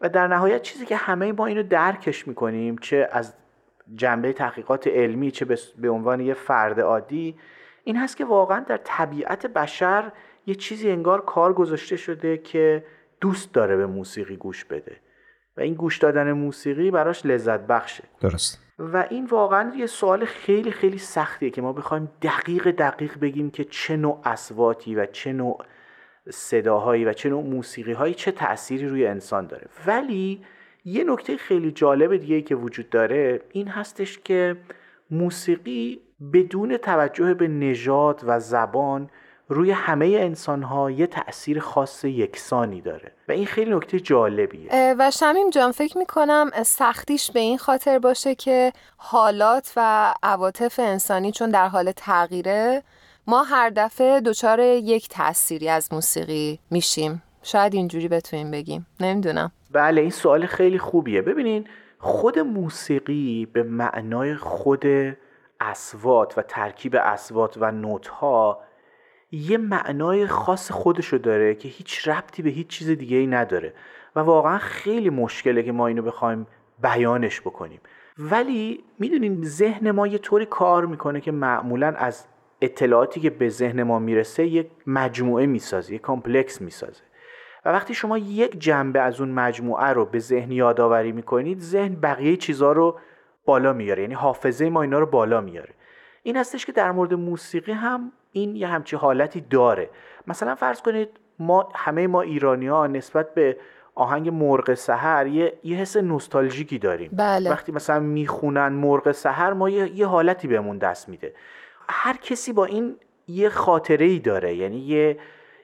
و 0.00 0.08
در 0.08 0.26
نهایت 0.26 0.62
چیزی 0.62 0.86
که 0.86 0.96
همه 0.96 1.32
ما 1.32 1.46
اینو 1.46 1.62
درکش 1.62 2.28
می‌کنیم 2.28 2.78
چه 2.78 3.08
از 3.12 3.34
جنبه 3.94 4.32
تحقیقات 4.32 4.86
علمی 4.86 5.30
چه 5.30 5.58
به 5.78 5.90
عنوان 5.90 6.20
یه 6.20 6.34
فرد 6.34 6.80
عادی 6.80 7.36
این 7.84 7.96
هست 7.96 8.16
که 8.16 8.24
واقعا 8.24 8.60
در 8.60 8.80
طبیعت 8.84 9.46
بشر 9.46 10.12
یه 10.46 10.54
چیزی 10.54 10.90
انگار 10.90 11.24
کار 11.24 11.52
گذاشته 11.52 11.96
شده 11.96 12.38
که 12.38 12.84
دوست 13.20 13.52
داره 13.52 13.76
به 13.76 13.86
موسیقی 13.86 14.36
گوش 14.36 14.64
بده. 14.64 14.96
و 15.56 15.60
این 15.60 15.74
گوش 15.74 15.98
دادن 15.98 16.32
موسیقی 16.32 16.90
براش 16.90 17.26
لذت 17.26 17.60
بخشه. 17.60 18.04
درست. 18.20 18.64
و 18.78 19.06
این 19.10 19.26
واقعا 19.26 19.74
یه 19.76 19.86
سوال 19.86 20.24
خیلی 20.24 20.70
خیلی 20.70 20.98
سختیه 20.98 21.50
که 21.50 21.62
ما 21.62 21.72
بخوایم 21.72 22.10
دقیق 22.22 22.70
دقیق 22.70 23.18
بگیم 23.18 23.50
که 23.50 23.64
چه 23.64 23.96
نوع 23.96 24.20
اسواتی 24.24 24.94
و 24.94 25.06
چه 25.06 25.32
نوع 25.32 25.64
صداهایی 26.30 27.04
و 27.04 27.12
چه 27.12 27.28
نوع 27.28 27.42
موسیقی 27.42 27.92
هایی 27.92 28.14
چه 28.14 28.32
تأثیری 28.32 28.88
روی 28.88 29.06
انسان 29.06 29.46
داره. 29.46 29.66
ولی 29.86 30.44
یه 30.84 31.04
نکته 31.04 31.36
خیلی 31.36 31.72
جالب 31.72 32.16
دیگه 32.16 32.42
که 32.42 32.54
وجود 32.54 32.90
داره 32.90 33.40
این 33.52 33.68
هستش 33.68 34.18
که 34.18 34.56
موسیقی 35.10 36.00
بدون 36.32 36.76
توجه 36.76 37.34
به 37.34 37.48
نژاد 37.48 38.20
و 38.26 38.40
زبان 38.40 39.10
روی 39.48 39.70
همه 39.70 40.06
انسان 40.06 40.62
ها 40.62 40.90
یه 40.90 41.06
تأثیر 41.06 41.60
خاص 41.60 42.04
یکسانی 42.04 42.80
داره. 42.80 43.12
و 43.28 43.32
این 43.32 43.46
خیلی 43.46 43.74
نکته 43.74 44.00
جالبیه. 44.00 44.94
و 44.98 45.10
شمیم 45.10 45.50
جان 45.50 45.72
فکر 45.72 45.98
می‌کنم 45.98 46.50
سختیش 46.66 47.30
به 47.30 47.40
این 47.40 47.58
خاطر 47.58 47.98
باشه 47.98 48.34
که 48.34 48.72
حالات 48.96 49.72
و 49.76 50.14
عواطف 50.22 50.80
انسانی 50.82 51.32
چون 51.32 51.50
در 51.50 51.68
حال 51.68 51.92
تغییره 51.92 52.82
ما 53.26 53.42
هر 53.42 53.70
دفعه 53.70 54.20
دچار 54.20 54.60
یک 54.60 55.08
تأثیری 55.08 55.68
از 55.68 55.92
موسیقی 55.92 56.58
میشیم. 56.70 57.22
شاید 57.42 57.74
اینجوری 57.74 58.08
بتونیم 58.08 58.50
بگیم. 58.50 58.86
نمی‌دونم. 59.00 59.52
بله 59.72 60.00
این 60.00 60.10
سوال 60.10 60.46
خیلی 60.46 60.78
خوبیه. 60.78 61.22
ببینین 61.22 61.68
خود 61.98 62.38
موسیقی 62.38 63.46
به 63.46 63.62
معنای 63.62 64.34
خود 64.34 64.84
اسوات 65.60 66.38
و 66.38 66.42
ترکیب 66.42 66.96
اسوات 66.96 67.56
و 67.60 67.70
نوت 67.70 68.06
ها 68.06 68.60
یه 69.32 69.58
معنای 69.58 70.26
خاص 70.26 70.70
خودشو 70.70 71.16
داره 71.16 71.54
که 71.54 71.68
هیچ 71.68 72.08
ربطی 72.08 72.42
به 72.42 72.50
هیچ 72.50 72.66
چیز 72.66 72.90
دیگه 72.90 73.16
ای 73.16 73.26
نداره. 73.26 73.74
و 74.16 74.20
واقعا 74.20 74.58
خیلی 74.58 75.10
مشکله 75.10 75.62
که 75.62 75.72
ما 75.72 75.86
اینو 75.86 76.02
بخوایم 76.02 76.46
بیانش 76.82 77.40
بکنیم. 77.40 77.80
ولی 78.18 78.84
می‌دونین 78.98 79.44
ذهن 79.44 79.90
ما 79.90 80.06
یه 80.06 80.18
طوری 80.18 80.46
کار 80.46 80.86
می‌کنه 80.86 81.20
که 81.20 81.32
معمولا 81.32 81.94
از 81.96 82.26
اطلاعاتی 82.60 83.20
که 83.20 83.30
به 83.30 83.48
ذهن 83.48 83.82
ما 83.82 83.98
می‌رسه 83.98 84.46
یک 84.46 84.66
مجموعه 84.86 85.46
می‌سازه 85.46 85.94
یک 85.94 86.00
کامپلکس 86.00 86.60
می‌سازه. 86.60 87.02
و 87.64 87.72
وقتی 87.72 87.94
شما 87.94 88.18
یک 88.18 88.60
جنبه 88.60 89.00
از 89.00 89.20
اون 89.20 89.30
مجموعه 89.30 89.86
رو 89.86 90.04
به 90.04 90.18
ذهن 90.18 90.52
یادآوری 90.52 91.12
می‌کنید 91.12 91.60
ذهن 91.60 91.94
بقیه 91.94 92.36
چیزها 92.36 92.72
رو 92.72 92.98
بالا 93.44 93.72
میاره. 93.72 94.02
یعنی 94.02 94.14
حافظه 94.14 94.70
ما 94.70 94.82
اینا 94.82 94.98
رو 94.98 95.06
بالا 95.06 95.40
میاره. 95.40 95.74
این 96.22 96.36
هستش 96.36 96.66
که 96.66 96.72
در 96.72 96.92
مورد 96.92 97.14
موسیقی 97.14 97.72
هم 97.72 98.12
این 98.34 98.56
یه 98.56 98.66
همچی 98.66 98.96
حالتی 98.96 99.40
داره. 99.40 99.90
مثلا 100.26 100.54
فرض 100.54 100.82
کنید 100.82 101.08
ما 101.38 101.68
همه 101.74 102.06
ما 102.06 102.22
ایرانی 102.22 102.66
ها 102.66 102.86
نسبت 102.86 103.34
به 103.34 103.56
آهنگ 103.94 104.28
مرغ 104.28 104.74
سحر 104.74 105.26
یه, 105.26 105.58
یه 105.64 105.76
حس 105.76 105.96
نوستالژیکی 105.96 106.78
داریم. 106.78 107.10
بله. 107.12 107.50
وقتی 107.50 107.72
مثلا 107.72 108.00
می‌خونن 108.00 108.68
مرغ 108.68 109.12
سحر 109.12 109.52
ما 109.52 109.70
یه, 109.70 109.96
یه 109.96 110.06
حالتی 110.06 110.48
بهمون 110.48 110.78
دست 110.78 111.08
میده. 111.08 111.34
هر 111.88 112.16
کسی 112.16 112.52
با 112.52 112.64
این 112.64 112.96
یه 113.28 113.48
خاطره 113.48 114.06
ای 114.06 114.18
داره 114.18 114.54
یعنی 114.54 114.78
یه, 114.78 115.18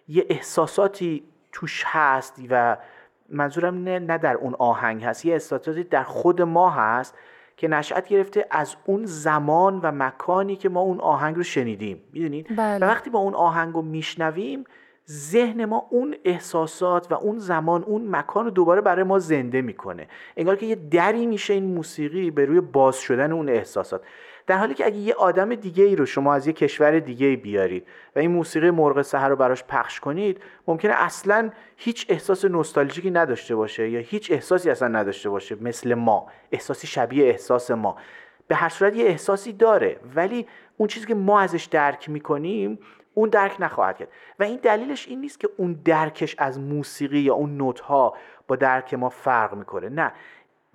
یه 0.09 0.26
احساساتی 0.28 1.24
توش 1.52 1.85
هست 1.87 2.40
و 2.50 2.76
منظورم 3.28 3.85
نه, 3.85 3.98
نه 3.98 4.18
در 4.18 4.35
اون 4.35 4.54
آهنگ 4.59 5.04
هست 5.04 5.26
یه 5.26 5.33
احساساتی 5.33 5.85
در 5.85 6.02
خود 6.02 6.42
ما 6.42 6.70
هست 6.70 7.14
که 7.61 7.68
نشأت 7.68 8.09
گرفته 8.09 8.46
از 8.51 8.77
اون 8.85 9.05
زمان 9.05 9.81
و 9.83 9.92
مکانی 9.92 10.57
که 10.57 10.68
ما 10.68 10.81
اون 10.81 11.01
آهنگ 11.01 11.37
رو 11.37 11.42
شنیدیم. 11.42 12.03
می‌دونید 12.12 12.57
بله. 12.57 12.87
و 12.87 12.88
وقتی 12.88 13.11
با 13.11 13.18
اون 13.18 13.35
آهنگ 13.35 13.75
رو 13.75 13.83
میشنویم 13.83 14.64
ذهن 15.11 15.64
ما 15.64 15.87
اون 15.90 16.16
احساسات 16.25 17.12
و 17.12 17.14
اون 17.14 17.38
زمان 17.38 17.83
اون 17.83 18.16
مکان 18.16 18.44
رو 18.44 18.51
دوباره 18.51 18.81
برای 18.81 19.03
ما 19.03 19.18
زنده 19.18 19.62
می‌کنه. 19.62 20.09
انگار 20.37 20.57
که 20.57 20.66
یه 20.66 20.75
دری 20.75 21.27
میشه 21.27 21.55
این 21.55 21.75
موسیقی 21.75 22.31
به 22.31 22.44
روی 22.44 22.61
باز 22.61 22.96
شدن 22.96 23.33
اون 23.33 23.49
احساسات. 23.49 24.03
در 24.50 24.58
حالی 24.58 24.74
که 24.74 24.86
اگه 24.86 24.96
یه 24.96 25.14
آدم 25.14 25.54
دیگه 25.54 25.84
ای 25.84 25.96
رو 25.96 26.06
شما 26.06 26.34
از 26.34 26.46
یه 26.46 26.52
کشور 26.52 26.98
دیگه 26.98 27.26
ای 27.26 27.36
بیارید 27.36 27.86
و 28.16 28.18
این 28.18 28.30
موسیقی 28.30 28.70
مرغ 28.70 29.02
سحر 29.02 29.28
رو 29.28 29.36
براش 29.36 29.64
پخش 29.64 30.00
کنید 30.00 30.40
ممکنه 30.66 30.92
اصلا 30.92 31.50
هیچ 31.76 32.06
احساس 32.08 32.44
نوستالژیکی 32.44 33.10
نداشته 33.10 33.54
باشه 33.54 33.90
یا 33.90 34.00
هیچ 34.00 34.32
احساسی 34.32 34.70
اصلا 34.70 34.88
نداشته 34.88 35.30
باشه 35.30 35.56
مثل 35.60 35.94
ما 35.94 36.26
احساسی 36.52 36.86
شبیه 36.86 37.24
احساس 37.24 37.70
ما. 37.70 37.96
به 38.48 38.54
هر 38.54 38.68
صورت 38.68 38.96
یه 38.96 39.06
احساسی 39.06 39.52
داره 39.52 39.96
ولی 40.14 40.46
اون 40.76 40.88
چیزی 40.88 41.06
که 41.06 41.14
ما 41.14 41.40
ازش 41.40 41.64
درک 41.64 42.08
می‌کنیم 42.08 42.78
اون 43.14 43.28
درک 43.28 43.56
نخواهد 43.60 43.98
کرد. 43.98 44.08
و 44.38 44.42
این 44.42 44.56
دلیلش 44.62 45.08
این 45.08 45.20
نیست 45.20 45.40
که 45.40 45.48
اون 45.56 45.80
درکش 45.84 46.34
از 46.38 46.60
موسیقی 46.60 47.18
یا 47.18 47.34
اون 47.34 47.56
نوت 47.56 47.80
ها 47.80 48.16
با 48.48 48.56
درک 48.56 48.94
ما 48.94 49.08
فرق 49.08 49.54
می‌کنه 49.54 49.88
نه. 49.88 50.12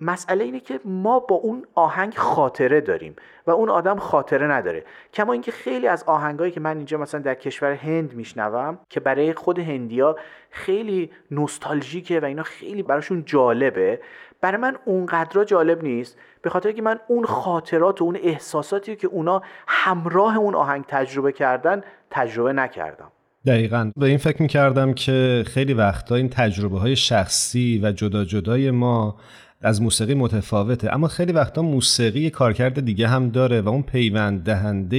مسئله 0.00 0.44
اینه 0.44 0.60
که 0.60 0.80
ما 0.84 1.18
با 1.18 1.36
اون 1.36 1.66
آهنگ 1.74 2.14
خاطره 2.14 2.80
داریم 2.80 3.16
و 3.46 3.50
اون 3.50 3.70
آدم 3.70 3.98
خاطره 3.98 4.46
نداره. 4.46 4.84
کما 5.12 5.32
اینکه 5.32 5.52
خیلی 5.52 5.86
از 5.88 6.04
آهنگایی 6.04 6.52
که 6.52 6.60
من 6.60 6.76
اینجا 6.76 6.98
مثلا 6.98 7.20
در 7.20 7.34
کشور 7.34 7.72
هند 7.72 8.14
میشنوم 8.14 8.78
که 8.88 9.00
برای 9.00 9.34
خود 9.34 9.58
هندیا 9.58 10.16
خیلی 10.50 11.10
نوستالژیکه 11.30 12.20
و 12.20 12.24
اینا 12.24 12.42
خیلی 12.42 12.82
براشون 12.82 13.24
جالبه 13.24 14.00
برای 14.40 14.60
من 14.60 14.76
اونقدر 14.84 15.44
جالب 15.44 15.82
نیست 15.82 16.18
به 16.42 16.50
خاطر 16.50 16.72
که 16.72 16.82
من 16.82 17.00
اون 17.08 17.24
خاطرات 17.24 18.00
و 18.00 18.04
اون 18.04 18.18
احساساتی 18.22 18.96
که 18.96 19.06
اونا 19.06 19.42
همراه 19.68 20.36
اون 20.36 20.54
آهنگ 20.54 20.84
تجربه 20.88 21.32
کردن 21.32 21.82
تجربه 22.10 22.52
نکردم. 22.52 23.12
دقیقا. 23.46 23.90
به 23.96 24.06
این 24.06 24.18
فکر 24.18 24.42
می‌کردم 24.42 24.92
که 24.94 25.44
خیلی 25.46 25.74
وقتا 25.74 26.14
این 26.14 26.28
تجربه 26.28 26.78
های 26.78 26.96
شخصی 26.96 27.80
و 27.82 27.92
جدا 27.92 28.24
جدای 28.24 28.70
ما 28.70 29.16
از 29.60 29.82
موسیقی 29.82 30.14
متفاوته. 30.14 30.94
اما 30.94 31.08
خیلی 31.08 31.32
وقتا 31.32 31.62
موسیقی 31.62 32.30
کارکرد 32.30 32.84
دیگه 32.84 33.08
هم 33.08 33.30
داره 33.30 33.60
و 33.60 33.68
اون 33.68 33.82
پیوند 33.82 34.44
دهنده 34.44 34.96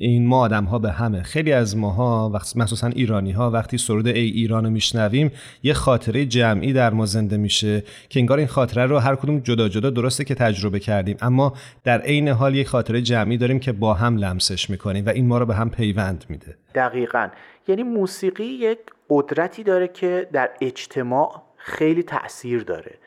این 0.00 0.26
ما 0.26 0.40
آدم 0.40 0.64
ها 0.64 0.78
به 0.78 0.92
همه. 0.92 1.22
خیلی 1.22 1.52
از 1.52 1.76
ماها 1.76 2.30
وقتی 2.34 2.58
مخصوصا 2.58 2.86
ایرانی 2.86 3.32
ها 3.32 3.50
وقتی 3.50 3.78
سرود 3.78 4.06
ای 4.06 4.20
ایران 4.20 4.64
رو 4.64 4.70
میشنویم 4.70 5.32
یه 5.62 5.72
خاطره 5.72 6.24
جمعی 6.24 6.72
در 6.72 6.90
ما 6.90 7.06
زنده 7.06 7.36
میشه 7.36 7.82
که 8.08 8.20
انگار 8.20 8.38
این 8.38 8.46
خاطره 8.46 8.86
رو 8.86 8.98
هر 8.98 9.14
کدوم 9.14 9.40
جدا 9.40 9.68
جدا 9.68 9.90
درسته 9.90 10.24
که 10.24 10.34
تجربه 10.34 10.80
کردیم. 10.80 11.16
اما 11.20 11.52
در 11.84 12.00
عین 12.00 12.28
حال 12.28 12.54
یه 12.54 12.64
خاطره 12.64 13.02
جمعی 13.02 13.36
داریم 13.36 13.58
که 13.58 13.72
با 13.72 13.94
هم 13.94 14.16
لمسش 14.16 14.70
می‌کنیم 14.70 15.06
و 15.06 15.08
این 15.08 15.26
ما 15.26 15.38
رو 15.38 15.46
به 15.46 15.54
هم 15.54 15.70
پیوند 15.70 16.24
میده. 16.28 16.56
دقیقا. 16.74 17.28
یعنی 17.68 17.82
موسیقی 17.82 18.44
یک 18.44 18.78
قدرتی 19.10 19.62
داره 19.62 19.88
که 19.88 20.28
در 20.32 20.50
اجتماع 20.60 21.42
خیلی 21.56 22.02
تاثیر 22.02 22.62
داره. 22.62 22.98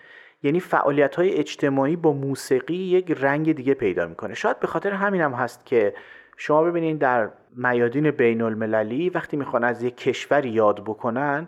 یعنی 0.43 0.59
فعالیت 0.59 1.15
های 1.15 1.33
اجتماعی 1.33 1.95
با 1.95 2.13
موسیقی 2.13 2.75
یک 2.75 3.17
رنگ 3.19 3.55
دیگه 3.55 3.73
پیدا 3.73 4.07
می‌کنه. 4.07 4.33
شاید 4.33 4.59
به 4.59 4.67
خاطر 4.67 4.91
همین 4.91 5.21
هم 5.21 5.33
هست 5.33 5.65
که 5.65 5.93
شما 6.37 6.63
ببینید 6.63 6.99
در 6.99 7.29
میادین 7.55 8.11
بین 8.11 8.41
المللی 8.41 9.09
وقتی 9.09 9.37
می‌خوان 9.37 9.63
از 9.63 9.83
یک 9.83 9.97
کشور 9.97 10.45
یاد 10.45 10.83
بکنن 10.83 11.47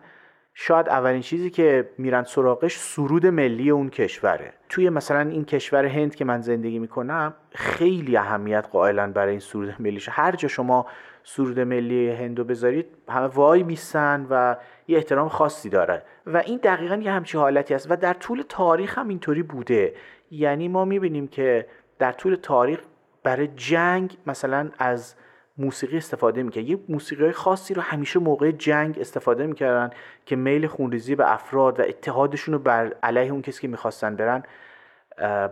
شاید 0.53 0.89
اولین 0.89 1.21
چیزی 1.21 1.49
که 1.49 1.89
میرن 1.97 2.23
سراغش 2.23 2.77
سرود 2.77 3.25
ملی 3.25 3.69
اون 3.69 3.89
کشوره. 3.89 4.53
توی 4.69 4.89
مثلا 4.89 5.29
این 5.29 5.45
کشور 5.45 5.85
هند 5.85 6.15
که 6.15 6.25
من 6.25 6.41
زندگی 6.41 6.79
می‌کنم 6.79 7.33
خیلی 7.51 8.17
اهمیت 8.17 8.67
قائلن 8.71 9.11
برای 9.11 9.31
این 9.31 9.39
سرود 9.39 9.75
ملیش. 9.79 10.09
هر 10.11 10.35
جا 10.35 10.47
شما 10.47 10.85
سرود 11.23 11.59
ملی 11.59 12.09
هندو 12.09 12.43
بذارید 12.43 12.85
همه 13.09 13.27
وای 13.27 13.63
میسن 13.63 14.27
و 14.29 14.55
یه 14.87 14.97
احترام 14.97 15.29
خاصی 15.29 15.69
داره 15.69 16.03
و 16.25 16.37
این 16.37 16.59
دقیقا 16.63 16.95
یه 16.95 17.11
همچی 17.11 17.37
حالتی 17.37 17.73
است. 17.73 17.91
و 17.91 17.95
در 17.95 18.13
طول 18.13 18.43
تاریخ 18.49 18.97
هم 18.97 19.07
اینطوری 19.07 19.43
بوده. 19.43 19.93
یعنی 20.31 20.67
ما 20.67 20.85
می‌بینیم 20.85 21.27
که 21.27 21.67
در 21.99 22.11
طول 22.11 22.35
تاریخ 22.35 22.79
برای 23.23 23.47
جنگ 23.47 24.17
مثلا 24.27 24.69
از 24.79 25.15
موسیقی 25.57 25.97
استفاده 25.97 26.43
می‌کرد. 26.43 26.63
یه 26.63 26.79
موسیقی 26.89 27.31
خاصی 27.31 27.73
رو 27.73 27.81
همیشه 27.81 28.19
موقع 28.19 28.51
جنگ 28.51 28.99
استفاده 28.99 29.47
می‌کردن 29.47 29.89
که 30.25 30.35
میل 30.35 30.67
خونریزی 30.67 31.15
به 31.15 31.33
افراد 31.33 31.79
و 31.79 31.83
اتحادشون 31.83 32.53
رو 32.53 32.59
بر 32.59 32.93
علیه 33.03 33.31
اون 33.31 33.41
کسی 33.41 33.61
که 33.61 33.67
می‌خواستن 33.67 34.15
برن 34.15 34.43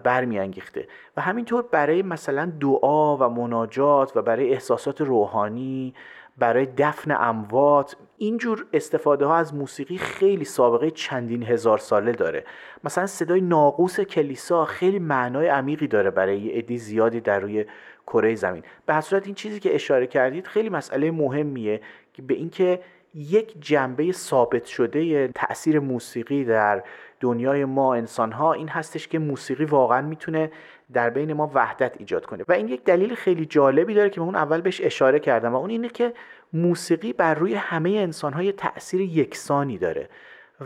برمیانگیخته. 0.03 0.87
و 1.17 1.21
همینطور 1.21 1.65
برای 1.71 2.01
مثلا 2.01 2.51
دعا 2.59 3.17
و 3.17 3.29
مناجات 3.29 4.17
و 4.17 4.21
برای 4.21 4.53
احساسات 4.53 5.01
روحانی 5.01 5.93
برای 6.37 6.65
دفن 6.65 7.11
اموات 7.11 7.95
اینجور 8.21 8.65
استفاده 8.73 9.25
ها 9.25 9.35
از 9.35 9.55
موسیقی 9.55 9.97
خیلی 9.97 10.45
سابقه 10.45 10.91
چندین 10.91 11.43
هزار 11.43 11.77
ساله 11.77 12.11
داره. 12.11 12.45
مثلا 12.83 13.05
صدای 13.05 13.41
ناقوس 13.41 13.99
کلیسا 13.99 14.65
خیلی 14.65 14.99
معنای 14.99 15.47
عمیقی 15.47 15.87
داره 15.87 16.09
برای 16.09 16.39
یه 16.39 16.53
عده 16.53 16.77
زیادی 16.77 17.19
در 17.19 17.39
روی 17.39 17.65
کره 18.07 18.35
زمین. 18.35 18.63
به 18.85 19.01
صورت 19.01 19.25
این 19.25 19.35
چیزی 19.35 19.59
که 19.59 19.75
اشاره 19.75 20.07
کردید 20.07 20.47
خیلی 20.47 20.69
مسئله 20.69 21.11
مهمیه 21.11 21.81
که 22.13 22.21
به 22.21 22.33
اینکه 22.33 22.79
یک 23.15 23.61
جنبه 23.61 24.11
ثابت 24.11 24.65
شده 24.65 25.27
تاثیر 25.27 25.79
موسیقی 25.79 26.43
در 26.45 26.83
دنیای 27.19 27.65
ما 27.65 27.95
انسان 27.95 28.31
ها 28.31 28.53
این 28.53 28.67
هستش 28.67 29.07
که 29.07 29.19
موسیقی 29.19 29.65
واقعا 29.65 30.01
می‌تونه 30.01 30.51
در 30.93 31.09
بین 31.09 31.33
ما 31.33 31.51
وحدت 31.53 31.95
ایجاد 31.99 32.25
کنه. 32.25 32.43
و 32.47 32.53
این 32.53 32.67
یک 32.67 32.83
دلیل 32.83 33.15
خیلی 33.15 33.45
جالبی 33.45 33.93
داره 33.93 34.09
که 34.09 34.21
من 34.21 34.25
اون 34.25 34.35
اول 34.35 34.61
بهش 34.61 34.81
اشاره 34.81 35.19
کردم 35.19 35.53
و 35.53 35.57
اون 35.57 35.69
اینه 35.69 35.89
که 35.89 36.13
موسیقی 36.53 37.13
بر 37.13 37.33
روی 37.33 37.55
همه 37.55 37.89
انسان 37.89 38.33
های 38.33 38.51
تاثیر 38.51 39.01
یکسانی 39.01 39.77
داره 39.77 40.09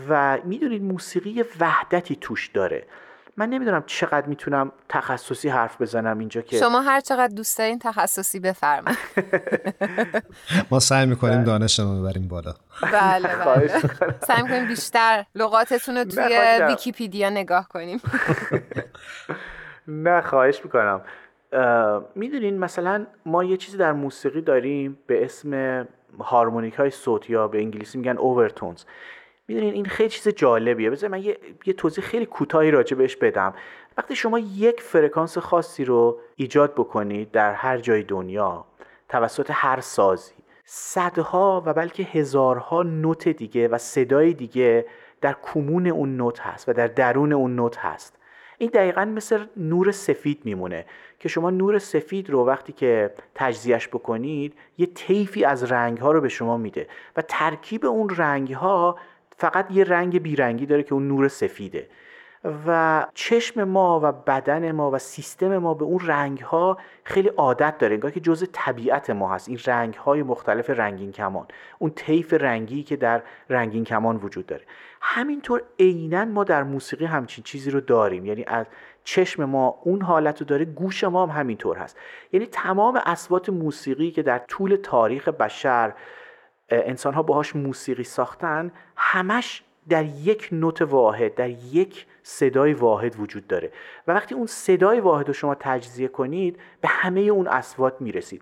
و 0.10 0.38
می‌دونید 0.44 0.84
موسیقی 0.84 1.44
وحدتی 1.60 2.16
توش 2.16 2.48
داره. 2.48 2.88
من 3.38 3.50
نمی‌دونم 3.50 3.84
چقدر 3.86 4.28
می‌تونم 4.28 4.72
تخصصی 4.90 5.50
حرف 5.50 5.82
بزنم 5.82 6.20
اینجا 6.20 6.42
که 6.42 6.58
شما 6.58 6.82
هر 6.82 7.00
چقدر 7.00 7.36
دوست 7.36 7.58
دارین 7.58 7.80
تخصصی 7.80 8.40
بفرمایید. 8.40 8.98
ما 10.72 10.80
سعی 10.80 11.06
می‌کنیم 11.06 11.44
دانشمون 11.44 12.02
ببریم 12.02 12.28
بالا. 12.28 12.54
بله 12.82 13.36
بله. 13.46 13.82
سعی 14.28 14.42
می‌کنیم 14.42 14.68
بیشتر 14.68 15.26
لغاتتون 15.36 15.98
رو 15.98 16.04
توی 16.04 16.60
ویکیپیدیا 16.68 17.30
نگاه 17.30 17.68
کنیم. 17.70 18.02
نه 19.88 20.22
خواهش 20.22 20.62
می‌کنم. 20.64 21.02
می‌دونین 22.16 22.60
مثلا 22.60 23.06
ما 23.26 23.44
یه 23.44 23.58
چیزی 23.58 23.78
در 23.78 23.94
موسیقی 23.94 24.42
داریم 24.42 24.98
به 25.08 25.26
اسم 25.26 25.88
هارمونیک 26.20 26.74
های 26.74 26.90
صوت 26.90 27.30
یا 27.30 27.48
به 27.48 27.58
انگلیسی 27.58 27.98
میگن 27.98 28.18
اوورتونز 28.18 28.84
می‌دونین 29.48 29.74
این 29.74 29.86
خیلی 29.86 30.10
چیز 30.10 30.28
جالبیه. 30.28 30.90
بذار 30.90 31.10
من 31.10 31.24
یه, 31.24 31.38
یه 31.66 31.74
توضیح 31.74 32.04
خیلی 32.04 32.26
کوتاهی 32.26 32.72
راجع 32.72 32.98
بهش 32.98 33.16
بدم. 33.16 33.54
وقتی 33.98 34.16
شما 34.16 34.40
یک 34.40 34.82
فرکانس 34.82 35.38
خاصی 35.38 35.86
رو 35.86 36.20
ایجاد 36.36 36.74
بکنید 36.74 37.32
در 37.32 37.54
هر 37.54 37.78
جای 37.78 38.04
دنیا 38.04 38.66
توسط 39.10 39.50
هر 39.54 39.80
سازی 39.82 40.34
صدها 40.66 41.64
و 41.66 41.74
بلکه 41.74 42.04
هزارها 42.04 42.84
نوت 42.84 43.30
دیگه 43.30 43.68
و 43.68 43.78
صدای 43.78 44.34
دیگه 44.34 44.86
در 45.22 45.36
کمون 45.44 45.88
اون 45.88 46.18
نوت 46.18 46.40
هست 46.40 46.70
و 46.70 46.74
در 46.74 46.88
درون 46.88 47.34
اون 47.34 47.56
نوت 47.56 47.78
هست. 47.78 48.18
این 48.58 48.70
دقیقا 48.74 49.06
مثل 49.06 49.46
نور 49.58 49.92
سفید 49.92 50.42
میمونه 50.44 50.86
که 51.20 51.30
شما 51.30 51.50
نور 51.50 51.80
سفید 51.80 52.30
رو 52.30 52.46
وقتی 52.46 52.74
که 52.74 53.14
تجزیهش 53.36 53.88
بکنید 53.88 54.54
یه 54.78 54.86
طیفی 54.86 55.46
از 55.46 55.72
رنگ 55.72 55.98
ها 55.98 56.12
رو 56.12 56.22
به 56.22 56.30
شما 56.30 56.58
میده 56.58 56.88
و 57.16 57.22
ترکیب 57.22 57.86
اون 57.86 58.10
رنگ 58.10 58.54
ها 58.54 58.98
فقط 59.38 59.72
یه 59.72 59.84
رنگ 59.84 60.22
بیرنگی 60.22 60.66
داره 60.66 60.84
که 60.84 60.94
اون 60.94 61.08
نور 61.08 61.28
سفیده 61.28 61.88
و 62.68 63.06
چشم 63.14 63.64
ما 63.64 64.00
و 64.04 64.12
بدن 64.12 64.72
ما 64.72 64.92
و 64.92 64.98
سیستم 64.98 65.58
ما 65.58 65.74
به 65.74 65.86
اون 65.86 66.00
رنگ 66.00 66.40
ها 66.40 66.78
خیلی 67.04 67.28
عادت 67.28 67.78
داره 67.78 67.94
انگار 67.94 68.12
که 68.12 68.20
جزء 68.20 68.46
طبیعت 68.54 69.10
ما 69.10 69.34
هست 69.34 69.50
این 69.50 69.60
رنگ 69.66 69.94
های 69.94 70.24
مختلف 70.24 70.70
رنگین 70.70 71.12
کمان 71.12 71.48
اون 71.80 71.92
طیف 71.92 72.34
رنگی 72.34 72.84
که 72.84 72.96
در 72.96 73.22
رنگین 73.50 73.84
کمان 73.84 74.16
وجود 74.16 74.46
داره. 74.46 74.64
همینطور 75.08 75.62
عینا 75.80 76.26
ما 76.26 76.44
در 76.44 76.64
موسیقی 76.64 77.06
همچین 77.06 77.44
چیزی 77.44 77.72
رو 77.72 77.82
داریم. 77.82 78.26
یعنی 78.26 78.44
از 78.48 78.66
چشم 79.04 79.46
ما 79.46 79.80
اون 79.84 80.02
حالت 80.02 80.40
رو 80.40 80.46
داره 80.46 80.66
گوش 80.66 81.04
ما 81.04 81.26
هم 81.26 81.40
همینطور 81.40 81.78
هست. 81.78 81.98
یعنی 82.32 82.46
تمام 82.46 83.02
اسوات 83.06 83.50
موسیقی 83.50 84.12
که 84.12 84.24
در 84.24 84.40
طول 84.40 84.76
تاریخ 84.76 85.28
بشر 85.28 85.94
انسان 86.70 87.14
ها 87.14 87.24
باهاش 87.24 87.56
موسیقی 87.56 88.04
ساختن 88.04 88.72
همش 88.96 89.64
در 89.90 90.06
یک 90.06 90.50
نوت 90.52 90.82
واحد 90.82 91.36
در 91.36 91.50
یک 91.50 92.06
صدای 92.24 92.74
واحد 92.74 93.20
وجود 93.20 93.48
داره. 93.48 93.72
و 94.08 94.12
وقتی 94.12 94.36
اون 94.36 94.46
صدای 94.46 95.00
واحد 95.00 95.28
رو 95.28 95.34
شما 95.34 95.56
تجزیه 95.60 96.08
کنید 96.08 96.60
به 96.82 96.88
همه 96.88 97.22
اون 97.22 97.48
اسوات 97.48 98.02
می‌رسید. 98.02 98.42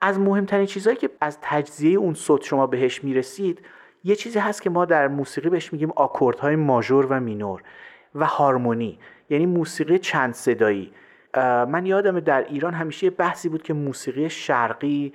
از 0.00 0.18
مهمترین 0.18 0.66
چیزهایی 0.66 0.98
که 0.98 1.10
از 1.20 1.38
تجزیه 1.42 1.98
اون 1.98 2.14
صوت 2.14 2.42
شما 2.42 2.66
بهش 2.66 3.04
می‌رسید 3.04 3.66
یه 4.04 4.16
چیزی 4.16 4.38
هست 4.38 4.62
که 4.62 4.70
ما 4.70 4.84
در 4.84 5.08
موسیقی 5.08 5.48
بهش 5.48 5.72
میگیم 5.72 5.92
آکوردهای 5.96 6.56
ماژور 6.56 7.06
و 7.06 7.20
مینور 7.20 7.62
و 8.14 8.26
هارمونی. 8.26 8.98
یعنی 9.30 9.46
موسیقی 9.46 9.98
چند 9.98 10.34
صدایی. 10.34 10.92
من 11.68 11.86
یادم 11.86 12.20
در 12.20 12.44
ایران 12.44 12.74
همیشه 12.74 13.04
یه 13.04 13.10
بحثی 13.10 13.48
بود 13.48 13.62
که 13.62 13.74
موسیقی 13.74 14.30
شرقی 14.30 15.12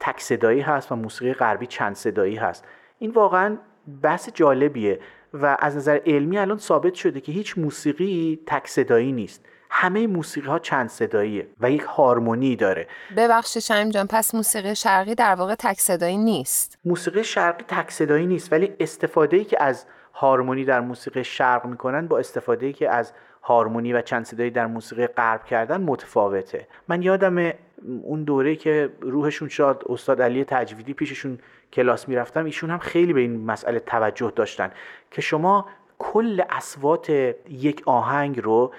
تک 0.00 0.20
صدایی 0.20 0.60
هست 0.60 0.92
و 0.92 0.96
موسیقی 0.96 1.32
غربی 1.32 1.66
چند 1.66 1.94
صدایی 1.94 2.36
هست. 2.36 2.64
این 2.98 3.10
واقعا 3.10 3.56
بحث 4.02 4.30
جالبیه 4.34 5.00
و 5.34 5.56
از 5.60 5.76
نظر 5.76 6.00
علمی 6.06 6.38
الان 6.38 6.58
ثابت 6.58 6.94
شده 6.94 7.20
که 7.20 7.32
هیچ 7.32 7.58
موسیقی 7.58 8.40
تک 8.46 8.68
صدایی 8.68 9.12
نیست. 9.12 9.46
همه 9.70 10.06
موسیقی 10.06 10.46
ها 10.46 10.58
چند 10.58 10.88
صداییه 10.88 11.46
و 11.60 11.70
یک 11.70 11.82
هارمونی 11.82 12.56
داره. 12.56 12.86
ببخشید 13.16 13.62
شایم 13.62 13.90
جان 13.90 14.06
پس 14.06 14.34
موسیقی 14.34 14.74
شرقی 14.74 15.14
در 15.14 15.34
واقع 15.34 15.54
تک 15.54 15.80
صدایی 15.80 16.16
نیست. 16.16 16.78
موسیقی 16.84 17.24
شرقی 17.24 17.64
تک 17.68 17.90
صدایی 17.90 18.26
نیست 18.26 18.52
ولی 18.52 18.72
استفاده 18.80 19.36
ای 19.36 19.44
که 19.44 19.62
از 19.62 19.86
هارمونی 20.12 20.64
در 20.64 20.80
موسیقی 20.80 21.24
شرق 21.24 21.66
می‌کنن 21.66 22.08
با 22.08 22.18
استفاده 22.18 22.66
ای 22.66 22.72
که 22.72 22.90
از 22.90 23.12
هارمونی 23.42 23.92
و 23.92 24.02
چند 24.02 24.24
صدایی 24.24 24.50
در 24.50 24.66
موسیقی 24.66 25.06
غرب 25.06 25.44
کردن 25.44 25.80
متفاوته. 25.80 26.66
من 26.88 27.02
یادم 27.02 27.52
اون 28.02 28.24
دوره 28.24 28.56
که 28.56 28.92
روحشون 29.00 29.48
شاد 29.48 29.84
استاد 29.88 30.22
علی 30.22 30.44
تجویدی 30.44 30.94
پیششون 30.94 31.38
کلاس 31.72 32.08
می‌رفتم 32.08 32.44
ایشون 32.44 32.70
هم 32.70 32.78
خیلی 32.78 33.12
به 33.12 33.20
این 33.20 33.44
مسئله 33.44 33.78
توجه 33.78 34.32
داشتن 34.36 34.70
که 35.10 35.20
شما 35.20 35.66
کل 35.98 36.42
اسوات 36.50 37.10
یک 37.48 37.82
آهنگ 37.86 38.40
رو 38.40 38.72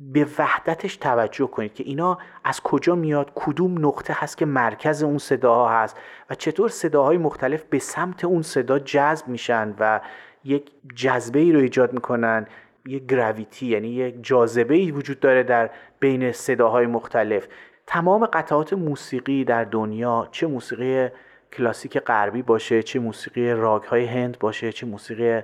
به 0.00 0.26
وحدتش 0.38 0.96
توجه 0.96 1.46
کنید 1.46 1.74
که 1.74 1.84
اینا 1.84 2.18
از 2.44 2.60
کجا 2.60 2.94
میاد 2.94 3.32
کدوم 3.34 3.86
نقطه 3.86 4.16
هست 4.16 4.38
که 4.38 4.46
مرکز 4.46 5.02
اون 5.02 5.18
صداها 5.18 5.68
هست 5.68 5.96
و 6.30 6.34
چطور 6.34 6.68
صداهای 6.68 7.18
مختلف 7.18 7.64
به 7.64 7.78
سمت 7.78 8.24
اون 8.24 8.42
صدا 8.42 8.78
جذب 8.78 9.28
میشن 9.28 9.74
و 9.78 10.00
یک 10.44 10.70
جذبه 10.94 11.38
ای 11.38 11.52
رو 11.52 11.60
ایجاد 11.60 11.92
می‌کنن 11.92 12.46
یک 12.86 13.06
گراویتی 13.06 13.66
یعنی 13.66 13.88
یک 13.88 14.14
جاذبه 14.22 14.74
ای 14.74 14.90
وجود 14.90 15.20
داره 15.20 15.42
در 15.42 15.70
بین 16.00 16.32
صداهای 16.32 16.86
مختلف. 16.86 17.48
تمام 17.86 18.26
قطعات 18.26 18.72
موسیقی 18.72 19.44
در 19.44 19.64
دنیا 19.64 20.28
چه 20.30 20.46
موسیقی 20.46 21.08
کلاسیک 21.52 21.98
غربی 21.98 22.42
باشه 22.42 22.82
چه 22.82 22.98
موسیقی 22.98 23.52
راگ 23.52 23.82
های 23.82 24.04
هند 24.04 24.38
باشه 24.38 24.72
چه 24.72 24.86
موسیقی 24.86 25.40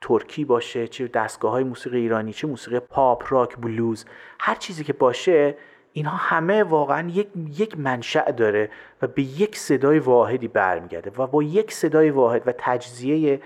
ترکی 0.00 0.44
باشه 0.44 0.88
چه 0.88 1.08
دستگاه 1.08 1.50
های 1.50 1.64
موسیقی 1.64 1.98
ایرانی 1.98 2.32
چه 2.32 2.46
موسیقی 2.46 2.80
پاپ 2.80 3.24
راک 3.28 3.56
بلوز 3.56 4.04
هر 4.40 4.54
چیزی 4.54 4.84
که 4.84 4.92
باشه 4.92 5.56
اینها 5.92 6.16
همه 6.16 6.62
واقعا 6.62 7.08
یک, 7.08 7.28
یک 7.58 7.78
منشأ 7.78 8.30
داره 8.30 8.70
و 9.02 9.06
به 9.06 9.22
یک 9.22 9.56
صدای 9.56 9.98
واحدی 9.98 10.48
برمیگرده 10.48 11.12
و 11.18 11.26
با 11.26 11.42
یک 11.42 11.72
صدای 11.72 12.10
واحد 12.10 12.48
و 12.48 12.52
تجزیه 12.58 13.40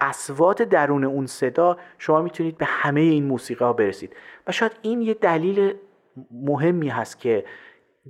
اسوات 0.00 0.62
درون 0.62 1.04
اون 1.04 1.26
صدا 1.26 1.76
شما 1.98 2.22
می‌تونید 2.22 2.58
به 2.58 2.64
همه 2.64 3.00
این 3.00 3.24
موسیقی 3.24 3.64
ها 3.64 3.72
برسید. 3.72 4.16
و 4.46 4.52
شاید 4.52 4.72
این 4.82 5.02
یه 5.02 5.14
دلیل 5.14 5.74
مهمی 6.30 6.88
هست 6.88 7.20
که 7.20 7.44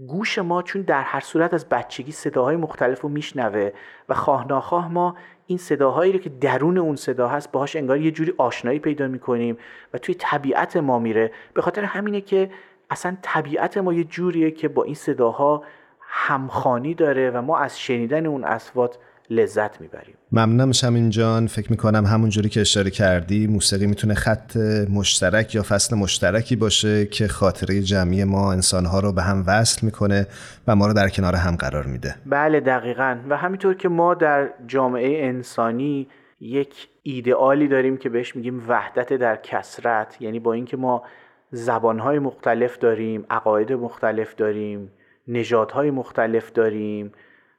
گوش 0.07 0.39
ما 0.39 0.63
چون 0.63 0.83
در 0.83 1.03
هر 1.03 1.21
صورت 1.21 1.55
از 1.55 1.69
بچگی 1.69 2.13
صداهای 2.13 2.57
مختلف 2.57 3.01
رو 3.01 3.09
میشنوه 3.09 3.71
و 4.09 4.15
خواه 4.15 4.49
ناخواه 4.49 4.93
ما 4.93 5.17
این 5.47 5.59
صداهایی 5.59 6.13
رو 6.13 6.19
که 6.19 6.31
درون 6.31 6.79
اون 6.79 6.97
صدا 6.97 7.29
هست 7.29 7.53
باهاش 7.53 7.77
انگار 7.77 8.01
یه 8.01 8.11
جوری 8.11 8.35
آشنایی 8.39 8.79
پیدا 8.79 9.09
می‌کنیم 9.09 9.59
و 9.95 9.99
توی 9.99 10.15
طبیعت 10.15 10.77
ما 10.77 10.99
میره. 10.99 11.33
به 11.55 11.63
خاطر 11.63 11.85
همینه 11.85 12.21
که 12.21 12.51
اصلا 12.91 13.17
طبیعت 13.23 13.79
ما 13.79 13.93
یه 13.93 14.05
جوریه 14.05 14.51
که 14.51 14.69
با 14.69 14.85
این 14.85 14.95
صداها 14.95 15.65
همخانی 16.01 16.95
داره 16.95 17.31
و 17.31 17.43
ما 17.43 17.59
از 17.59 17.81
شنیدن 17.81 18.27
اون 18.27 18.45
اسوات 18.45 18.99
لذت 19.31 19.81
می‌بریم. 19.81 20.15
ممنونم 20.33 20.73
شمین 20.73 21.11
جان. 21.11 21.47
فکر 21.47 21.71
می‌کنم 21.71 22.05
همون 22.05 22.31
جوری 22.31 22.49
که 22.49 22.61
اشاره 22.61 22.91
کردی 22.91 23.47
موسیقی 23.47 23.87
می‌تونه 23.87 24.15
خط 24.15 24.57
مشترک 24.91 25.55
یا 25.55 25.63
فصل 25.63 25.97
مشترکی 25.97 26.57
باشه 26.57 27.07
که 27.07 27.29
خاطره 27.29 27.81
جمعی 27.81 28.25
ما 28.25 28.53
انسانها 28.53 29.01
رو 29.01 29.13
به 29.13 29.23
هم 29.23 29.45
وصل 29.47 29.87
می‌کنه 29.87 30.27
و 30.67 30.77
ما 30.77 30.87
رو 30.87 30.93
در 30.93 31.09
کنار 31.09 31.35
هم 31.35 31.57
قرار 31.57 31.87
میده. 31.87 32.15
بله 32.27 32.61
دقیقا. 32.61 33.19
و 33.29 33.37
همینطور 33.37 33.75
که 33.75 33.89
ما 33.89 34.15
در 34.15 34.51
جامعه 34.67 35.27
انسانی 35.27 36.09
یک 36.41 36.89
ایدئالی 37.03 37.69
داریم 37.69 37.97
که 37.97 38.09
بهش 38.09 38.37
میگیم 38.37 38.65
وحدت 38.69 39.13
در 39.13 39.37
کسرت 39.37 40.17
یعنی 40.21 40.41
با 40.41 40.53
اینکه 40.53 40.77
ما 40.77 41.03
زبانهای 41.51 42.19
مختلف 42.19 42.79
داریم 42.79 43.25
عقاید 43.31 43.73
مختلف 43.73 44.35
داریم 44.35 44.93
نژادهای 45.29 45.91
مختلف 45.91 46.53
داریم 46.53 47.13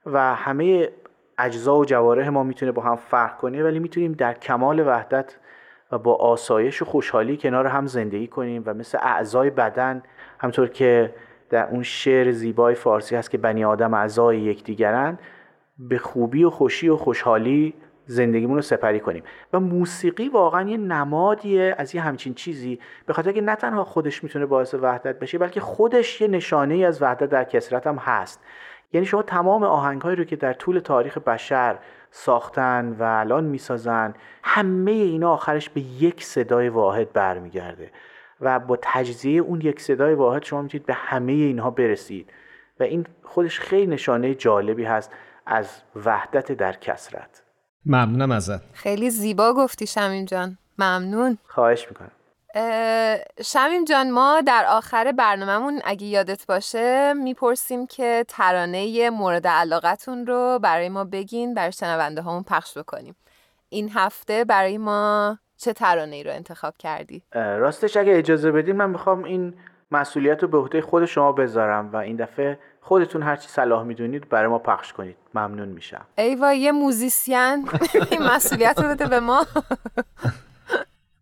و 0.05 0.35
همه 0.35 0.89
اجزا 1.37 1.75
و 1.75 1.85
جوارح 1.85 2.29
ما 2.29 2.43
می‌تونه 2.43 2.71
با 2.71 2.81
هم 2.81 2.95
فرق 2.95 3.37
کنه 3.37 3.63
ولی 3.63 3.79
می‌تونیم 3.79 4.11
در 4.11 4.33
کمال 4.33 4.87
وحدت 4.87 5.35
و 5.91 5.97
با 5.97 6.15
آسایش 6.15 6.81
و 6.81 6.85
خوشحالی 6.85 7.37
کنار 7.37 7.67
هم 7.67 7.85
زندگی 7.85 8.27
کنیم 8.27 8.63
و 8.65 8.73
مثل 8.73 8.97
اعضای 9.01 9.49
بدن 9.49 10.03
همطور 10.39 10.67
که 10.67 11.13
در 11.49 11.67
اون 11.67 11.83
شعر 11.83 12.31
زیبای 12.31 12.75
فارسی 12.75 13.15
هست 13.15 13.31
که 13.31 13.37
بنی 13.37 13.65
آدم 13.65 13.93
اعضای 13.93 14.39
یکدیگرن 14.39 15.19
به 15.79 15.97
خوبی 15.97 16.43
و 16.43 16.49
خوشی 16.49 16.89
و 16.89 16.95
خوشحالی 16.95 17.73
زندگیمون 18.05 18.55
رو 18.55 18.61
سپری 18.61 18.99
کنیم. 18.99 19.23
و 19.53 19.59
موسیقی 19.59 20.29
واقعا 20.29 20.69
یه 20.69 20.77
نمادیه 20.77 21.75
از 21.77 21.95
یه 21.95 22.01
همچین 22.01 22.33
چیزی 22.33 22.79
به 23.05 23.13
خاطر 23.13 23.31
که 23.31 23.41
نه 23.41 23.55
تنها 23.55 23.83
خودش 23.83 24.23
می‌تونه 24.23 24.45
باعث 24.45 24.73
وحدت 24.73 25.19
بشه 25.19 25.37
بلکه 25.37 25.59
خودش 25.59 26.21
یه 26.21 26.27
نشانه 26.27 26.73
ای 26.73 26.85
از 26.85 27.01
وحدت 27.01 27.29
در 27.29 27.43
کسرت 27.43 27.87
هم 27.87 27.95
هست. 27.95 28.41
یعنی 28.93 29.05
شما 29.05 29.21
تمام 29.21 29.63
آهنگهایی 29.63 30.15
رو 30.15 30.23
که 30.23 30.35
در 30.35 30.53
طول 30.53 30.79
تاریخ 30.79 31.17
بشر 31.17 31.79
ساختن 32.11 32.95
و 32.99 33.03
الان 33.03 33.43
می‌سازن 33.43 34.13
همه 34.43 34.91
اینا 34.91 35.31
آخرش 35.31 35.69
به 35.69 35.81
یک 35.81 36.23
صدای 36.23 36.69
واحد 36.69 37.13
برمیگرده 37.13 37.91
و 38.41 38.59
با 38.59 38.77
تجزیه 38.81 39.41
اون 39.41 39.61
یک 39.61 39.81
صدای 39.81 40.13
واحد 40.13 40.43
شما 40.43 40.61
می‌تونید 40.61 40.85
به 40.85 40.93
همه 40.93 41.31
اینها 41.31 41.71
برسید 41.71 42.29
و 42.79 42.83
این 42.83 43.05
خودش 43.23 43.59
خیلی 43.59 43.87
نشانه 43.87 44.35
جالبی 44.35 44.83
هست 44.83 45.11
از 45.45 45.81
وحدت 46.05 46.51
در 46.51 46.73
کسرت 46.73 47.43
ممنونم 47.85 48.31
ازت. 48.31 48.73
خیلی 48.73 49.09
زیبا 49.09 49.53
گفتی 49.53 49.87
شمیم 49.87 50.25
جان. 50.25 50.57
ممنون. 50.77 51.37
خواهش 51.47 51.87
می‌کنم. 51.89 52.11
شمیم 53.45 53.85
جان 53.85 54.11
ما 54.11 54.41
در 54.41 54.65
آخر 54.69 55.11
برنامهمون 55.11 55.81
اگه 55.85 56.07
یادت 56.07 56.45
باشه 56.45 57.13
می‌پرسیم 57.13 57.87
که 57.87 58.25
ترانه 58.27 59.09
مورد 59.09 59.47
علاقتون 59.47 60.27
رو 60.27 60.59
برای 60.63 60.89
ما 60.89 61.03
بگین 61.03 61.53
برای 61.53 61.71
شنونده 61.71 62.21
همون 62.21 62.43
پخش 62.43 62.77
بکنیم. 62.77 63.15
این 63.69 63.91
هفته 63.93 64.45
برای 64.45 64.77
ما 64.77 65.37
چه 65.57 65.73
ترانه 65.73 66.15
ای 66.15 66.23
رو 66.23 66.31
انتخاب 66.31 66.77
کردی؟ 66.77 67.23
راستش 67.33 67.97
اگه 67.97 68.17
اجازه 68.17 68.51
بدین 68.51 68.75
من 68.75 68.89
می‌خوام 68.89 69.23
این 69.23 69.53
مسئولیت 69.91 70.41
رو 70.43 70.47
به 70.47 70.57
عهده 70.57 70.81
خود 70.81 71.05
شما 71.05 71.31
بذارم 71.31 71.89
و 71.93 71.97
این 71.97 72.15
دفعه 72.15 72.59
خودتون 72.81 73.23
هرچی 73.23 73.49
صلاح 73.49 73.83
می‌دونید 73.83 74.29
برای 74.29 74.47
ما 74.47 74.59
پخش 74.59 74.93
کنید. 74.93 75.17
ممنون 75.33 75.67
میشم. 75.67 76.05
ایوا 76.17 76.53
یه 76.53 76.71
موزیسین. 76.71 77.69
این 78.11 78.23
مسئولیت 78.23 78.79
رو 78.79 78.89
بده 78.89 79.05
به 79.05 79.19
ما. 79.19 79.45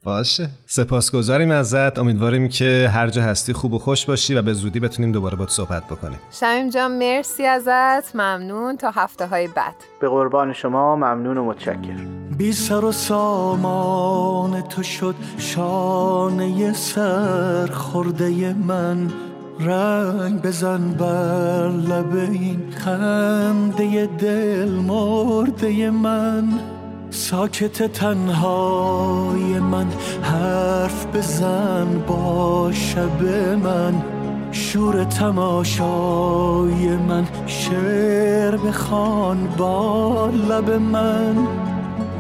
باشه. 0.06 0.50
سپاسگزاریم 0.66 1.52
ازت. 1.52 2.00
امیدواریم 2.00 2.50
که 2.50 2.90
هر 2.94 3.08
جا 3.08 3.22
هستی 3.22 3.54
خوب 3.54 3.74
و 3.74 3.80
خوش 3.80 4.06
باشی 4.06 4.36
و 4.36 4.42
به 4.42 4.54
زودی 4.54 4.80
بتونیم 4.80 5.12
دوباره 5.12 5.36
با 5.36 5.48
صحبت 5.48 5.86
بکنیم. 5.86 6.20
شمیم 6.32 6.70
جان 6.70 6.98
مرسی 6.98 7.46
ازت. 7.46 8.16
ممنون. 8.16 8.78
تا 8.78 8.92
هفته 8.92 9.28
های 9.28 9.48
بعد. 9.48 9.76
به 10.02 10.10
قربان 10.10 10.54
شما. 10.54 10.96
ممنون 10.96 11.38
و 11.38 11.46
متشکر 11.46 12.06
بی 12.38 12.54
سر 12.54 12.86
و 12.86 12.92
سامان 12.92 14.62
تو 14.62 14.84
شد 14.84 15.16
شانه 15.38 16.74
سر. 16.74 17.68
خورده 17.68 18.54
من 18.54 19.12
رنگ 19.60 20.42
بزن 20.42 20.92
بر 20.92 21.70
لب 21.70 22.16
این 22.16 22.74
خنده 22.78 24.06
دل 24.06 24.70
مرده 24.70 25.90
من. 25.90 26.75
ساکت 27.16 27.84
تنهای 27.84 29.60
من 29.60 29.88
حرف 30.22 31.06
بزن 31.06 32.04
با 32.08 32.72
شب 32.72 33.24
من. 33.64 34.04
شور 34.52 35.04
تماشای 35.04 36.88
من 37.08 37.28
شعر 37.48 38.58
بخوان 38.58 39.48
با 39.58 40.30
لب 40.50 40.72
من. 40.72 41.48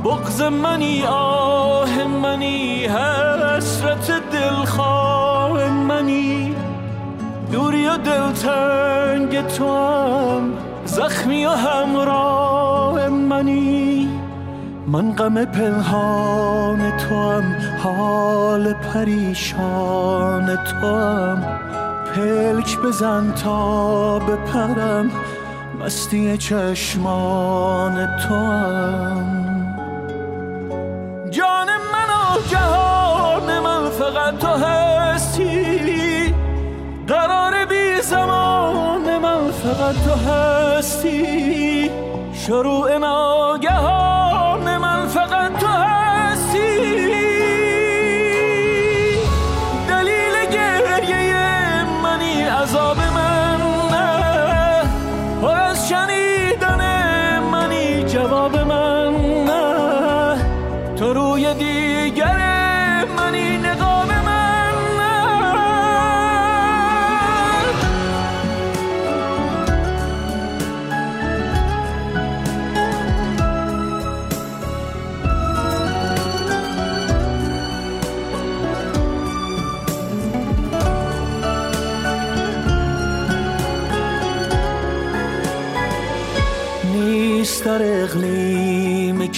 بغز 0.03 0.41
منی 0.41 1.03
آه 1.03 2.07
منی 2.07 2.85
حسرت 2.85 4.11
دلخواه 4.31 5.69
منی. 5.69 6.55
دوری 7.51 7.87
و 7.87 7.97
دلتنگ 7.97 9.47
تو 9.47 9.75
هم 9.75 10.53
زخمی 10.85 11.45
و 11.45 11.49
همراه 11.49 13.09
منی. 13.09 13.84
من 14.87 15.11
غم 15.11 15.45
پنهان 15.45 16.97
تو 16.97 17.31
هم 17.31 17.55
حال 17.83 18.73
پریشان 18.73 20.55
تو 20.55 20.87
هم 20.87 21.45
پلک 22.15 22.79
بزن 22.79 23.31
تا 23.31 24.19
بپرم 24.19 25.11
مستی 25.79 26.37
چشمان 26.37 28.17
تو 28.17 28.35
هم 28.35 29.45
جان 31.31 31.67
من 31.67 32.09
و 32.09 32.47
جهان 32.51 33.59
من 33.59 33.89
فقط 33.89 34.37
تو 34.37 34.47
هستی. 34.47 36.33
قرار 37.07 37.65
بی 37.65 38.01
زمان 38.01 39.17
من 39.17 39.51
فقط 39.51 39.95
تو 39.95 40.31
هستی. 40.31 41.91
شروع 42.33 42.97
ناگهان 42.97 44.24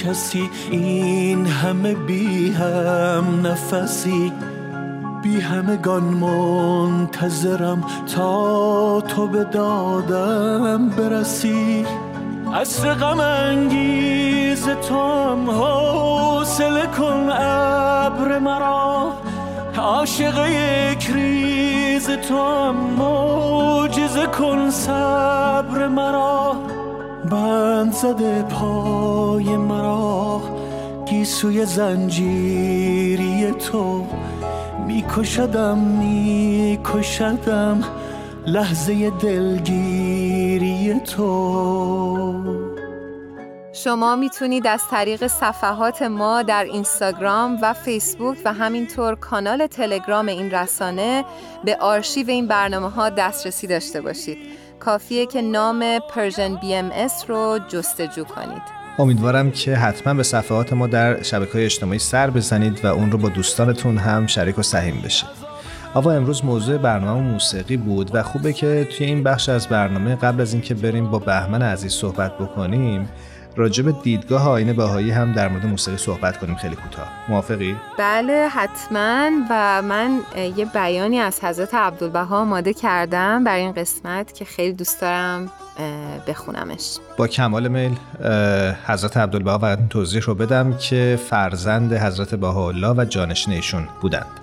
کسی 0.08 0.50
این 0.72 1.46
همه 1.46 1.94
بی 1.94 2.52
هم 2.52 3.48
نفسی. 3.48 4.34
بی 5.24 5.40
همگان 5.40 6.04
منتظرم 6.04 7.84
تا 8.16 9.02
تو 9.02 9.28
به 9.28 9.44
دادم 9.44 10.90
برسی. 10.90 11.86
عصر 12.54 12.94
غم 12.94 13.20
انگیز 13.20 14.66
تو 14.66 14.96
هم 14.96 15.50
حوصله 15.50 16.86
کن 16.88 17.30
ابر 17.32 18.40
مرا. 18.40 19.14
عاشق 19.78 20.48
یک 20.48 21.12
ریز 21.12 22.10
تو 22.10 22.38
هم 22.38 22.76
معجزه 22.76 24.26
کن 24.26 24.70
صبر 24.70 25.88
مرا. 25.88 26.77
بند 27.30 27.94
زده 27.94 28.44
پای 28.44 29.58
مرا 29.58 30.42
گیسوی 31.06 31.66
زنجیری 31.66 33.52
تو. 33.52 34.06
میکشدم 34.88 35.78
میکشدم 35.78 37.84
لحظه 38.46 39.10
دلگیری 39.10 41.00
تو. 41.00 42.44
شما 43.74 44.16
می‌تونید 44.16 44.68
از 44.68 44.82
طریق 44.92 45.28
صفحات 45.28 46.02
ما 46.02 46.42
در 46.42 46.64
اینستاگرام 46.64 47.58
و 47.62 47.74
فیسبوک 47.74 48.38
و 48.46 48.54
همینطور 48.54 49.16
کانال 49.16 49.68
تلگرام 49.68 50.28
این 50.28 50.52
رسانه 50.52 51.26
به 51.66 51.78
آرشیو 51.80 52.30
این 52.30 52.48
برنامه 52.48 52.90
ها 52.90 53.10
دسترسی 53.10 53.68
داشته 53.68 54.02
باشید. 54.02 54.38
کافیه 54.80 55.26
که 55.26 55.42
نام 55.42 56.00
Persian 56.00 56.56
BMS 56.56 56.92
رو 57.28 57.60
جستجو 57.68 58.24
کنید. 58.24 58.78
امیدوارم 59.00 59.52
که 59.52 59.76
حتما 59.76 60.14
به 60.14 60.24
صفحات 60.24 60.74
ما 60.74 60.88
در 60.88 61.24
شبکه 61.24 61.54
های 61.54 61.66
اجتماعی 61.66 62.00
سر 62.00 62.30
بزنید 62.30 62.86
و 62.86 62.88
اون 62.88 63.12
رو 63.12 63.18
با 63.18 63.30
دوستانتون 63.30 63.98
هم 63.98 64.28
شریک 64.28 64.60
و 64.60 64.62
سهیم 64.62 65.02
بشه 65.06 65.28
آوا 65.94 66.12
امروز 66.12 66.46
موضوع 66.46 66.78
برنامه 66.78 67.22
موسیقی 67.22 67.78
بود 67.78 68.16
و 68.16 68.24
خوبه 68.24 68.54
که 68.54 68.88
توی 68.98 69.06
این 69.06 69.24
بخش 69.24 69.50
از 69.50 69.68
برنامه 69.68 70.16
قبل 70.16 70.42
از 70.42 70.54
اینکه 70.54 70.74
بریم 70.74 71.12
با 71.12 71.20
بهمن 71.20 71.62
عزیز 71.62 71.92
صحبت 71.92 72.38
بکنیم 72.38 73.10
راجع 73.58 73.84
به 73.84 73.92
دیدگاه 73.92 74.50
آینه 74.50 74.74
بهایی 74.74 75.12
هم 75.12 75.34
در 75.34 75.48
مورد 75.48 75.66
موسیقی 75.66 75.98
صحبت 75.98 76.38
کنیم. 76.38 76.56
خیلی 76.56 76.76
کوتاه. 76.76 77.08
موافقی؟ 77.30 77.76
بله 77.98 78.48
حتما. 78.52 79.30
و 79.50 79.82
من 79.82 80.20
یه 80.56 80.66
بیانی 80.66 81.20
از 81.20 81.44
حضرت 81.44 81.74
عبدالبها 81.74 82.40
آماده 82.40 82.74
کردم 82.74 83.44
برای 83.44 83.62
این 83.62 83.72
قسمت 83.72 84.34
که 84.34 84.46
خیلی 84.46 84.74
دوست 84.74 85.02
دارم 85.02 85.52
بخونمش. 86.28 86.98
با 87.18 87.28
کمال 87.28 87.68
میل 87.68 87.96
حضرت 88.88 89.18
عبدالبها 89.18 89.68
این 89.68 89.88
توضیح 89.88 90.22
رو 90.22 90.36
بدم 90.36 90.78
که 90.78 91.20
فرزند 91.30 91.94
حضرت 91.94 92.36
بهاءالله 92.36 92.94
و 92.98 93.06
جانشین 93.06 93.54
ایشون 93.54 93.88
بودند. 94.02 94.40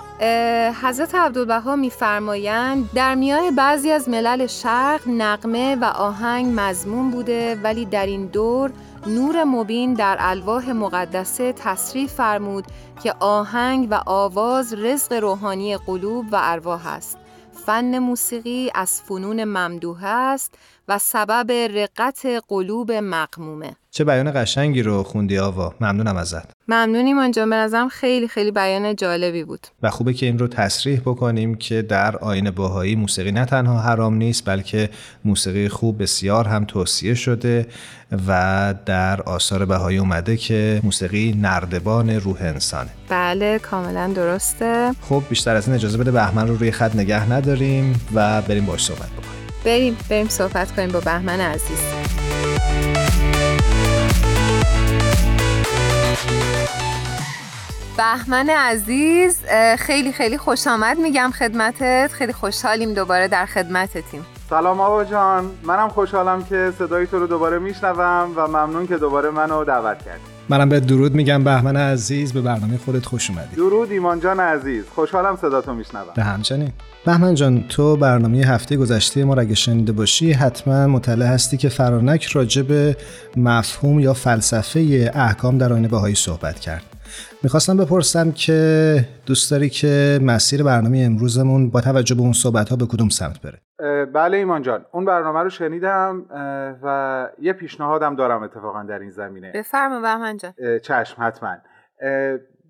حضرت 0.82 1.14
عبدالبها 1.14 1.76
میفرمایند 1.76 2.90
در 2.94 3.14
میان 3.14 3.54
بعضی 3.56 3.90
از 3.90 4.08
ملل 4.08 4.46
شرق 4.46 5.00
نقمه 5.08 5.76
و 5.76 5.84
آهنگ 5.84 6.52
مضمون 6.56 7.10
بوده 7.10 7.58
ولی 7.62 7.84
در 7.84 8.06
این 8.06 8.26
دور 8.26 8.70
نور 9.06 9.44
مبین 9.44 9.94
در 9.94 10.16
الواح 10.20 10.72
مقدسه 10.72 11.52
تصریح 11.52 12.06
فرمود 12.06 12.64
که 13.02 13.14
آهنگ 13.20 13.88
و 13.90 14.02
آواز 14.06 14.74
رزق 14.74 15.12
روحانی 15.12 15.76
قلوب 15.76 16.26
و 16.32 16.38
ارواح 16.42 16.86
است. 16.86 17.18
فن 17.66 17.98
موسیقی 17.98 18.70
از 18.74 19.02
فنون 19.02 19.44
ممدوحه 19.44 20.08
است. 20.08 20.54
و 20.88 20.98
سبب 20.98 21.52
رقت 21.52 22.26
قلوب 22.48 22.92
مقمومه 22.92 23.76
چه 23.96 24.04
بیان 24.04 24.32
قشنگی 24.34 24.82
رو 24.82 25.02
خوندی 25.02 25.38
آوا؟ 25.38 25.74
ممنونم 25.80 26.16
ازت. 26.16 26.50
ممنونی 26.68 27.12
منجا 27.12 27.46
به 27.46 27.56
نظرم 27.56 27.88
خیلی 27.88 28.28
خیلی 28.28 28.50
بیان 28.50 28.96
جالبی 28.96 29.44
بود. 29.44 29.66
و 29.82 29.90
خوبه 29.90 30.14
که 30.14 30.26
این 30.26 30.38
رو 30.38 30.48
تصریح 30.48 31.00
بکنیم 31.00 31.54
که 31.54 31.82
در 31.82 32.16
آین 32.16 32.50
باهایی 32.50 32.96
موسیقی 32.96 33.32
نه 33.32 33.44
تنها 33.44 33.78
حرام 33.78 34.14
نیست 34.14 34.44
بلکه 34.44 34.90
موسیقی 35.24 35.68
خوب 35.68 36.02
بسیار 36.02 36.48
هم 36.48 36.64
توصیه 36.64 37.14
شده 37.14 37.66
و 38.28 38.74
در 38.86 39.22
آثار 39.22 39.64
بهایی 39.64 39.98
اومده 39.98 40.36
که 40.36 40.80
موسیقی 40.84 41.38
نردبان 41.40 42.10
روح 42.10 42.36
انسانه. 42.40 42.90
بله 43.08 43.58
کاملا 43.58 44.12
درسته. 44.16 44.92
خب 45.00 45.22
بیشتر 45.28 45.56
از 45.56 45.66
این 45.66 45.76
اجازه 45.76 45.98
بده 45.98 46.10
بهمن 46.10 46.48
رو 46.48 46.56
روی 46.56 46.70
خط 46.70 46.96
نگه 46.96 47.32
نداریم 47.32 48.06
و 48.14 48.42
بریم 48.42 48.66
باش 48.66 48.84
صحبت 48.84 49.10
بکنیم. 49.10 49.43
بریم 49.64 49.96
بریم 50.10 50.28
صحبت 50.28 50.76
کنیم 50.76 50.92
با 50.92 51.00
بهمن 51.00 51.40
عزیز. 51.40 51.78
بهمن 57.96 58.50
عزیز 58.50 59.44
خیلی 59.78 60.12
خیلی 60.12 60.38
خوش 60.38 60.66
آمد 60.66 60.98
میگم 60.98 61.30
خدمتت. 61.38 62.10
خیلی 62.12 62.32
خوشحالیم 62.32 62.94
دوباره 62.94 63.28
در 63.28 63.46
خدمتتیم. 63.46 64.26
سلام 64.50 64.80
آوا 64.80 65.04
جان. 65.04 65.50
منم 65.62 65.88
خوشحالم 65.88 66.44
که 66.44 66.72
صدای 66.78 67.06
تو 67.06 67.18
رو 67.18 67.26
دوباره 67.26 67.58
میشنوم 67.58 68.32
و 68.36 68.46
ممنون 68.48 68.86
که 68.86 68.96
دوباره 68.96 69.30
منو 69.30 69.64
دعوت 69.64 70.02
کردی. 70.04 70.33
منم 70.48 70.68
به 70.68 70.80
درود 70.80 71.14
میگم 71.14 71.44
بهمن 71.44 71.76
عزیز 71.76 72.32
به 72.32 72.40
برنامه 72.40 72.76
خودت 72.76 73.06
خوش 73.06 73.30
اومدی. 73.30 73.56
درود 73.56 73.90
ایمان 73.90 74.20
جان 74.20 74.40
عزیز 74.40 74.84
خوشحالم 74.94 75.36
صدا 75.36 75.60
تو 75.60 75.74
میشنوم. 75.74 76.12
به 76.16 76.24
همچنین. 76.24 76.72
بهمن 77.06 77.34
جان 77.34 77.64
تو 77.68 77.96
برنامه 77.96 78.38
هفته 78.38 78.76
گذشته 78.76 79.24
ما 79.24 79.34
را 79.34 79.42
اگه 79.42 79.54
شنیده 79.54 79.92
باشی 79.92 80.32
حتما 80.32 80.86
مطلع 80.86 81.26
هستی 81.26 81.56
که 81.56 81.68
فرانک 81.68 82.24
راجع 82.24 82.62
به 82.62 82.96
مفهوم 83.36 84.00
یا 84.00 84.14
فلسفه 84.14 85.10
احکام 85.14 85.58
در 85.58 85.72
آینه 85.72 85.88
بهایی 85.88 86.14
صحبت 86.14 86.60
کرد. 86.60 86.82
می‌خواستم 87.42 87.76
بپرسم 87.76 88.32
که 88.32 89.08
دوست 89.26 89.50
داری 89.50 89.70
که 89.70 90.20
مسیر 90.22 90.62
برنامه 90.62 90.98
امروزمون 90.98 91.70
با 91.70 91.80
توجه 91.80 92.14
به 92.14 92.22
اون 92.22 92.32
صحبت 92.32 92.68
ها 92.68 92.76
به 92.76 92.86
کدوم 92.86 93.08
سمت 93.08 93.40
بره؟ 93.40 93.63
بله 94.14 94.36
ایمان 94.36 94.62
جان. 94.62 94.86
اون 94.92 95.04
برنامه 95.04 95.40
رو 95.40 95.48
شنیدم 95.48 96.26
و 96.82 97.28
یه 97.38 97.52
پیشنهادم 97.52 98.16
دارم 98.16 98.42
اتفاقا 98.42 98.82
در 98.82 98.98
این 98.98 99.10
زمینه. 99.10 99.52
بفرما 99.54 100.00
بهمن 100.00 100.36
جان. 100.36 100.52
چشم 100.82 101.22
حتما. 101.22 101.56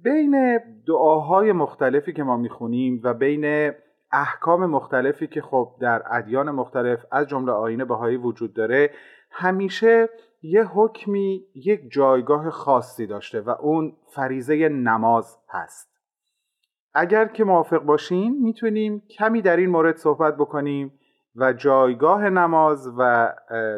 بین 0.02 0.60
دعاهای 0.86 1.52
مختلفی 1.52 2.12
که 2.12 2.22
ما 2.22 2.36
می‌خونیم 2.36 3.00
و 3.04 3.14
بین 3.14 3.72
احکام 4.12 4.66
مختلفی 4.66 5.26
که 5.26 5.42
خب 5.42 5.74
در 5.80 6.02
ادیان 6.10 6.50
مختلف 6.50 7.04
از 7.12 7.26
جمله 7.26 7.52
آینه 7.52 7.84
بهایی 7.84 8.16
وجود 8.16 8.54
داره 8.54 8.90
همیشه 9.30 10.08
یه 10.42 10.64
حکمی 10.64 11.44
یک 11.54 11.80
جایگاه 11.90 12.50
خاصی 12.50 13.06
داشته 13.06 13.40
و 13.40 13.50
اون 13.50 13.92
فریزه 14.14 14.68
نماز 14.68 15.38
هست. 15.50 15.93
اگر 16.94 17.24
که 17.24 17.44
موافق 17.44 17.78
باشین 17.78 18.38
می‌تونیم 18.42 19.02
کمی 19.18 19.42
در 19.42 19.57
این 19.57 19.70
مورد 19.70 19.96
صحبت 19.96 20.37
بکنیم 20.37 20.92
و 21.37 21.52
جایگاه 21.52 22.30
نماز 22.30 22.88
و 22.98 23.33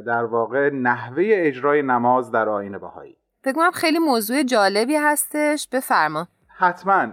در 0.07 0.25
واقع 0.25 0.71
نحوه 0.71 1.25
اجرای 1.27 1.83
نماز 1.83 2.31
در 2.31 2.49
آینه 2.49 2.79
بهایی. 2.79 3.17
فکر 3.45 3.53
کنم 3.55 3.71
خیلی 3.71 3.99
موضوع 3.99 4.43
جالبی 4.43 4.97
هستش. 4.97 5.69
بفرما. 5.73 6.29
حتما. 6.59 7.07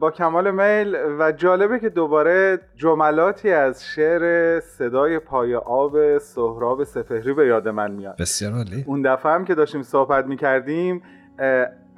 با 0.00 0.10
کمال 0.10 0.50
میل 0.50 0.96
و 1.18 1.32
جالبه 1.32 1.78
که 1.78 1.88
دوباره 1.88 2.60
جملاتی 2.76 3.50
از 3.50 3.84
شعر 3.84 4.60
صدای 4.60 5.18
پای 5.18 5.54
آب 5.54 6.18
سهراب 6.18 6.84
سپهری 6.84 7.32
به 7.32 7.46
یاد 7.46 7.68
من 7.68 7.90
میاد. 7.90 8.16
بسیار 8.18 8.52
عالی. 8.52 8.84
اون 8.86 9.02
دفعه 9.02 9.32
هم 9.32 9.44
که 9.44 9.54
داشتیم 9.54 9.82
صحبت 9.82 10.26
می‌کردیم 10.26 11.02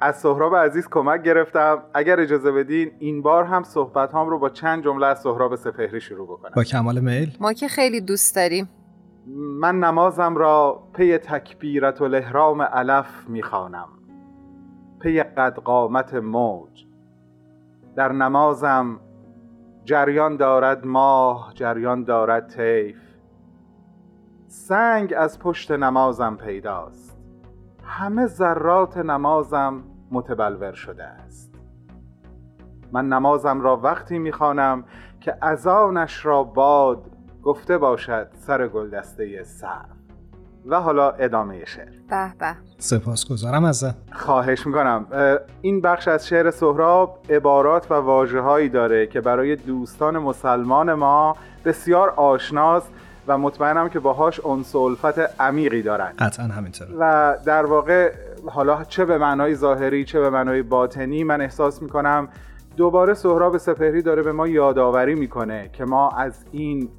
از 0.03 0.15
سهراب 0.15 0.55
عزیز 0.55 0.87
کمک 0.91 1.21
گرفتم. 1.23 1.83
اگر 1.93 2.19
اجازه 2.19 2.51
بدین 2.51 2.91
این 2.99 3.21
بار 3.21 3.43
هم 3.43 3.63
صحبت 3.63 4.13
هم 4.13 4.29
رو 4.29 4.39
با 4.39 4.49
چند 4.49 4.83
جمله 4.83 5.07
از 5.07 5.21
سهراب 5.21 5.55
سپهری 5.55 6.01
شروع 6.01 6.27
بکنم. 6.27 6.51
با 6.55 6.63
کمال 6.63 6.99
میل؟ 6.99 7.37
ما 7.39 7.53
که 7.53 7.67
خیلی 7.67 8.01
دوست 8.01 8.35
داریم. 8.35 8.69
من 9.59 9.79
نمازم 9.79 10.35
را 10.35 10.83
پی 10.93 11.17
تکبیرت 11.17 12.01
و 12.01 12.03
الاحرام 12.03 12.61
علف 12.61 13.27
می‌خوانم. 13.27 13.87
پی 14.99 15.23
قد 15.23 15.55
قامت 15.55 16.13
موج. 16.13 16.85
در 17.95 18.11
نمازم 18.11 18.99
جریان 19.85 20.37
دارد 20.37 20.85
ماه 20.85 21.51
جریان 21.55 22.03
دارد 22.03 22.47
طیف. 22.47 22.97
سنگ 24.47 25.13
از 25.17 25.39
پشت 25.39 25.71
نمازم 25.71 26.35
پیداست. 26.35 27.17
همه 27.83 28.25
ذرات 28.25 28.97
نمازم 28.97 29.83
متبلور 30.13 30.73
شده 30.73 31.03
است. 31.03 31.53
من 32.91 33.07
نمازم 33.07 33.61
را 33.61 33.77
وقتی 33.77 34.19
می‌خوانم 34.19 34.83
که 35.21 35.37
اذانش 35.41 36.25
را 36.25 36.43
باد 36.43 37.03
گفته 37.43 37.77
باشد 37.77 38.27
سر 38.33 38.67
گلدسته 38.67 39.43
سر 39.43 39.85
و 40.65 40.81
حالا 40.81 41.11
ادامه 41.11 41.65
شعر. 41.65 41.91
به 42.09 42.33
به. 42.39 42.55
سپاسگزارم 42.77 43.63
ازت 43.65 43.95
خواهش 44.11 44.67
می‌کنم. 44.67 45.05
این 45.61 45.81
بخش 45.81 46.07
از 46.07 46.27
شعر 46.27 46.51
سهراب 46.51 47.19
عبارات 47.29 47.91
و 47.91 47.93
واجه 47.93 48.39
هایی 48.39 48.69
داره 48.69 49.07
که 49.07 49.21
برای 49.21 49.55
دوستان 49.55 50.17
مسلمان 50.17 50.93
ما 50.93 51.35
بسیار 51.65 52.09
آشناست 52.09 52.91
و 53.27 53.37
مطمئنم 53.37 53.89
که 53.89 53.99
باهاش 53.99 54.45
انس 54.45 54.75
الفت 54.75 55.41
عمیقی 55.41 55.81
دارن. 55.81 56.13
قطعا 56.19 56.45
همینطوره. 56.45 56.89
و 56.99 57.35
در 57.45 57.65
واقع 57.65 58.13
حالا 58.47 58.83
چه 58.83 59.05
به 59.05 59.17
معنای 59.17 59.55
ظاهری 59.55 60.05
چه 60.05 60.19
به 60.19 60.29
معنای 60.29 60.61
باطنی 60.61 61.23
من 61.23 61.41
احساس 61.41 61.81
می‌کنم 61.81 62.27
دوباره 62.77 63.13
سهراب 63.13 63.57
سپهری 63.57 64.01
داره 64.01 64.21
به 64.21 64.31
ما 64.31 64.47
یادآوری 64.47 65.15
می‌کنه 65.15 65.69
که 65.73 65.85
ما 65.85 66.09
از 66.09 66.45
این 66.51 66.89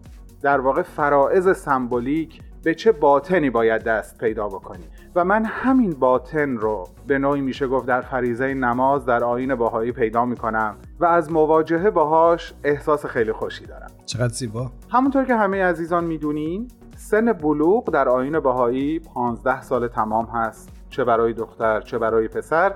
در 0.43 0.61
واقع 0.61 0.83
فرائض 0.83 1.57
سمبولیک 1.57 2.43
به 2.65 2.75
چه 2.75 2.93
باطنی 2.93 3.51
باید 3.51 3.83
دست 3.83 4.19
پیدا 4.19 4.49
بکنیم. 4.49 4.89
و 5.15 5.25
من 5.25 5.45
همین 5.45 5.91
باطن 5.91 6.57
رو 6.57 6.89
به 7.07 7.19
نوعی 7.19 7.41
میشه 7.41 7.67
گفت 7.67 7.87
در 7.87 8.01
فریزه 8.01 8.55
نماز 8.55 9.07
در 9.07 9.25
آین 9.25 9.55
باهایی 9.55 9.93
پیدا 9.93 10.25
می‌کنم 10.25 10.77
و 11.01 11.05
از 11.05 11.33
مواجهه 11.33 11.91
باهاش 11.91 12.55
احساس 12.65 13.07
خیلی 13.07 13.33
خوشی 13.33 13.67
دارم. 13.67 13.91
چقدر 14.07 14.29
زیبا. 14.29 14.71
همونطور 14.91 15.25
که 15.25 15.35
همه 15.35 15.65
عزیزان 15.65 16.05
می‌دونین 16.05 16.69
سن 16.97 17.33
بلوغ 17.33 17.91
در 17.91 18.09
آین 18.09 18.41
باهایی 18.41 18.99
15 18.99 19.63
سال 19.63 19.89
تمام 19.89 20.27
هست. 20.27 20.74
چه 20.95 21.05
برای 21.05 21.33
دختر 21.33 21.81
چه 21.81 21.99
برای 21.99 22.29
پسر. 22.29 22.73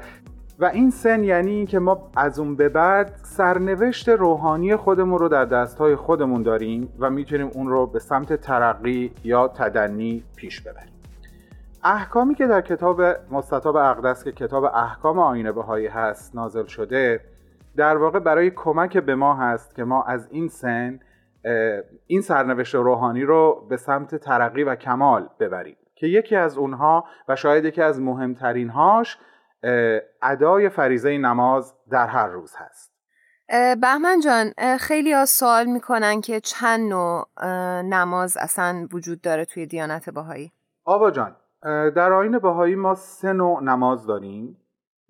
و 0.58 0.64
این 0.64 0.90
سن 0.90 1.24
یعنی 1.24 1.50
این 1.50 1.66
که 1.66 1.78
ما 1.78 2.10
از 2.16 2.38
اون 2.38 2.56
به 2.56 2.68
بعد 2.68 3.20
سرنوشت 3.22 4.08
روحانی 4.08 4.76
خودمون 4.76 5.18
رو 5.18 5.28
در 5.28 5.44
دستهای 5.44 5.96
خودمون 5.96 6.42
داریم 6.42 6.92
و 6.98 7.10
می‌تونیم 7.10 7.50
اون 7.54 7.68
رو 7.68 7.86
به 7.86 7.98
سمت 7.98 8.32
ترقی 8.32 9.12
یا 9.24 9.48
تدنی 9.48 10.24
پیش 10.36 10.60
ببریم. 10.60 10.92
احکامی 11.84 12.34
که 12.34 12.46
در 12.46 12.60
کتاب 12.60 13.02
مستطاب 13.30 13.76
اقدس 13.76 14.24
که 14.24 14.32
کتاب 14.32 14.64
احکام 14.64 15.18
آین 15.18 15.52
بهایی 15.52 15.86
هست 15.86 16.34
نازل 16.34 16.66
شده 16.66 17.20
در 17.76 17.96
واقع 17.96 18.18
برای 18.18 18.50
کمک 18.50 18.98
به 18.98 19.14
ما 19.14 19.34
هست 19.34 19.74
که 19.74 19.84
ما 19.84 20.02
از 20.02 20.28
این 20.30 20.48
سن 20.48 21.00
این 22.06 22.20
سرنوشت 22.20 22.74
روحانی 22.74 23.22
رو 23.22 23.66
به 23.68 23.76
سمت 23.76 24.14
ترقی 24.14 24.64
و 24.64 24.74
کمال 24.74 25.28
ببریم. 25.40 25.76
که 25.98 26.06
یکی 26.06 26.36
از 26.36 26.58
اونها 26.58 27.04
و 27.28 27.36
شاید 27.36 27.64
یکی 27.64 27.82
از 27.82 28.00
مهمترین 28.00 28.68
هاش 28.68 29.18
ادای 30.22 30.68
فریزه 30.68 31.18
نماز 31.18 31.74
در 31.90 32.06
هر 32.06 32.28
روز 32.28 32.54
هست. 32.56 32.94
بهمن 33.80 34.20
جان 34.20 34.76
خیلی 34.78 35.12
ها 35.12 35.24
سوال 35.24 35.66
می‌کنن 35.66 36.20
که 36.20 36.40
چند 36.40 36.92
نوع 36.92 37.26
نماز 37.82 38.36
اصلا 38.36 38.88
وجود 38.92 39.20
داره 39.20 39.44
توی 39.44 39.66
دیانت 39.66 40.10
باهایی 40.10 40.52
آبا 40.84 41.10
جان 41.10 41.36
در 41.96 42.12
آین 42.12 42.38
باهایی 42.38 42.74
ما 42.74 42.94
سه 42.94 43.32
نوع 43.32 43.62
نماز 43.62 44.06
داریم 44.06 44.56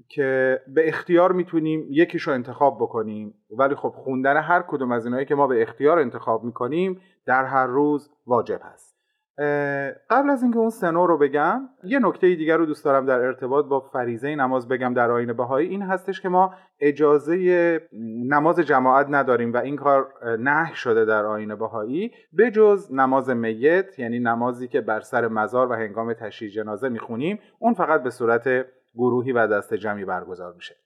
که 0.09 0.61
به 0.75 0.89
اختیار 0.89 1.33
می‌تونیم 1.33 1.87
یکیش 1.91 2.23
رو 2.23 2.33
انتخاب 2.33 2.79
بکنیم. 2.81 3.35
ولی 3.51 3.75
خب 3.75 3.95
خوندن 3.97 4.37
هر 4.37 4.63
کدوم 4.69 4.93
از 4.93 5.05
اینایی 5.07 5.27
که 5.27 5.35
ما 5.35 5.47
به 5.47 5.63
اختیار 5.63 5.99
انتخاب 5.99 6.45
می‌کنیم 6.45 7.01
در 7.27 7.45
هر 7.45 7.67
روز 7.67 8.11
واجب 8.27 8.61
هست. 8.63 8.88
قبل 10.11 10.31
از 10.31 10.43
اینکه 10.43 10.59
اون 10.59 10.71
سنو 10.71 11.07
رو 11.07 11.19
بگم 11.19 11.69
یه 11.85 11.99
نکته 11.99 12.35
دیگر 12.35 12.57
رو 12.57 12.67
دوست 12.67 12.85
دارم 12.85 13.07
در 13.07 13.21
ارتباط 13.21 13.67
با 13.67 13.81
فریزه 13.81 14.35
نماز 14.35 14.69
بگم 14.69 14.95
در 14.95 15.11
آین 15.11 15.33
بهایی. 15.33 15.69
این 15.69 15.83
هستش 15.83 16.21
که 16.21 16.29
ما 16.29 16.55
اجازه 16.81 17.81
نماز 18.29 18.61
جماعت 18.61 19.07
نداریم 19.11 19.53
و 19.53 19.57
این 19.57 19.77
کار 19.77 20.09
نه 20.39 20.75
شده 20.75 21.05
در 21.05 21.25
آین 21.25 21.55
بهایی. 21.55 22.13
به 22.33 22.51
جز 22.51 22.93
نماز 22.93 23.31
میت 23.31 23.99
یعنی 23.99 24.19
نمازی 24.19 24.69
که 24.69 24.81
بر 24.81 25.01
سر 25.01 25.29
مزار 25.29 25.71
و 25.71 25.75
هنگام 25.75 26.13
تشییع 26.13 26.51
جنازه 26.51 26.89
می‌خونیم 26.89 27.39
اون 27.59 27.75
فقط 27.75 28.03
به 28.03 28.11
صورت 28.11 28.67
گروهی 28.95 29.33
و 29.33 29.47
دست 29.47 29.75
جمعی 29.75 30.05
برگزار 30.05 30.55
میشه. 30.55 30.77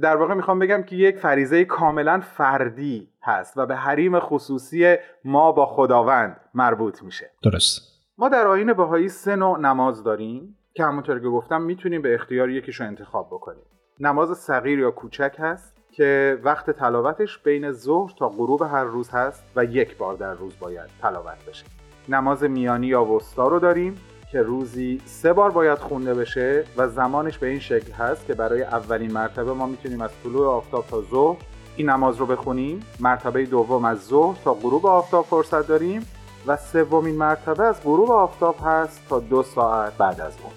در 0.00 0.16
واقع 0.16 0.34
می‌خوام 0.34 0.58
بگم 0.58 0.82
که 0.82 0.96
یک 0.96 1.18
فریزه 1.18 1.64
کاملا 1.64 2.20
فردی 2.20 3.08
هست 3.22 3.58
و 3.58 3.66
به 3.66 3.76
حریم 3.76 4.20
خصوصی 4.20 4.96
ما 5.24 5.52
با 5.52 5.66
خداوند 5.66 6.40
مربوط 6.54 7.02
میشه. 7.02 7.30
درست. 7.42 7.80
ما 8.18 8.28
در 8.28 8.46
آین 8.46 8.72
بهایی 8.72 9.08
سه 9.08 9.36
نوع 9.36 9.58
نماز 9.58 10.04
داریم 10.04 10.58
که 10.74 10.84
همونطور 10.84 11.20
که 11.20 11.28
گفتم 11.28 11.62
می‌تونیم 11.62 12.02
به 12.02 12.14
اختیار 12.14 12.50
یکیش 12.50 12.80
رو 12.80 12.86
انتخاب 12.86 13.26
بکنیم. 13.26 13.64
نماز 14.00 14.38
صغیر 14.38 14.78
یا 14.78 14.90
کوچک 14.90 15.36
هست 15.38 15.76
که 15.90 16.38
وقت 16.42 16.70
تلاوتش 16.70 17.38
بین 17.38 17.72
ظهر 17.72 18.12
تا 18.18 18.28
غروب 18.28 18.62
هر 18.62 18.84
روز 18.84 19.10
هست 19.10 19.44
و 19.56 19.64
یک 19.64 19.96
بار 19.96 20.14
در 20.14 20.34
روز 20.34 20.58
باید 20.58 20.90
تلاوت 21.02 21.48
بشه. 21.48 21.66
نماز 22.08 22.44
میانی 22.44 22.86
یا 22.86 23.04
وسطا 23.04 23.48
رو 23.48 23.58
داریم 23.58 24.00
که 24.32 24.42
روزی 24.42 25.00
سه 25.04 25.32
بار 25.32 25.50
باید 25.50 25.78
خونده 25.78 26.14
بشه 26.14 26.64
و 26.76 26.88
زمانش 26.88 27.38
به 27.38 27.46
این 27.46 27.60
شکل 27.60 27.92
هست 27.92 28.26
که 28.26 28.34
برای 28.34 28.62
اولین 28.62 29.12
مرتبه 29.12 29.52
ما 29.52 29.66
می‌تونیم 29.66 30.00
از 30.00 30.10
طلوع 30.22 30.46
آفتاب 30.46 30.84
تا 30.86 31.02
ظهر 31.10 31.36
این 31.76 31.90
نماز 31.90 32.16
رو 32.16 32.26
بخونیم. 32.26 32.80
مرتبه 33.00 33.46
دوم 33.46 33.84
از 33.84 34.06
ظهر 34.06 34.38
تا 34.44 34.54
غروب 34.54 34.86
آفتاب 34.86 35.24
فرصت 35.24 35.68
داریم 35.68 36.06
و 36.46 36.56
سومین 36.56 37.16
مرتبه 37.16 37.64
از 37.64 37.82
غروب 37.84 38.10
آفتاب 38.10 38.56
هست 38.64 39.00
تا 39.08 39.18
دو 39.18 39.42
ساعت 39.42 39.96
بعد 39.98 40.20
از 40.20 40.32
اون 40.42 40.52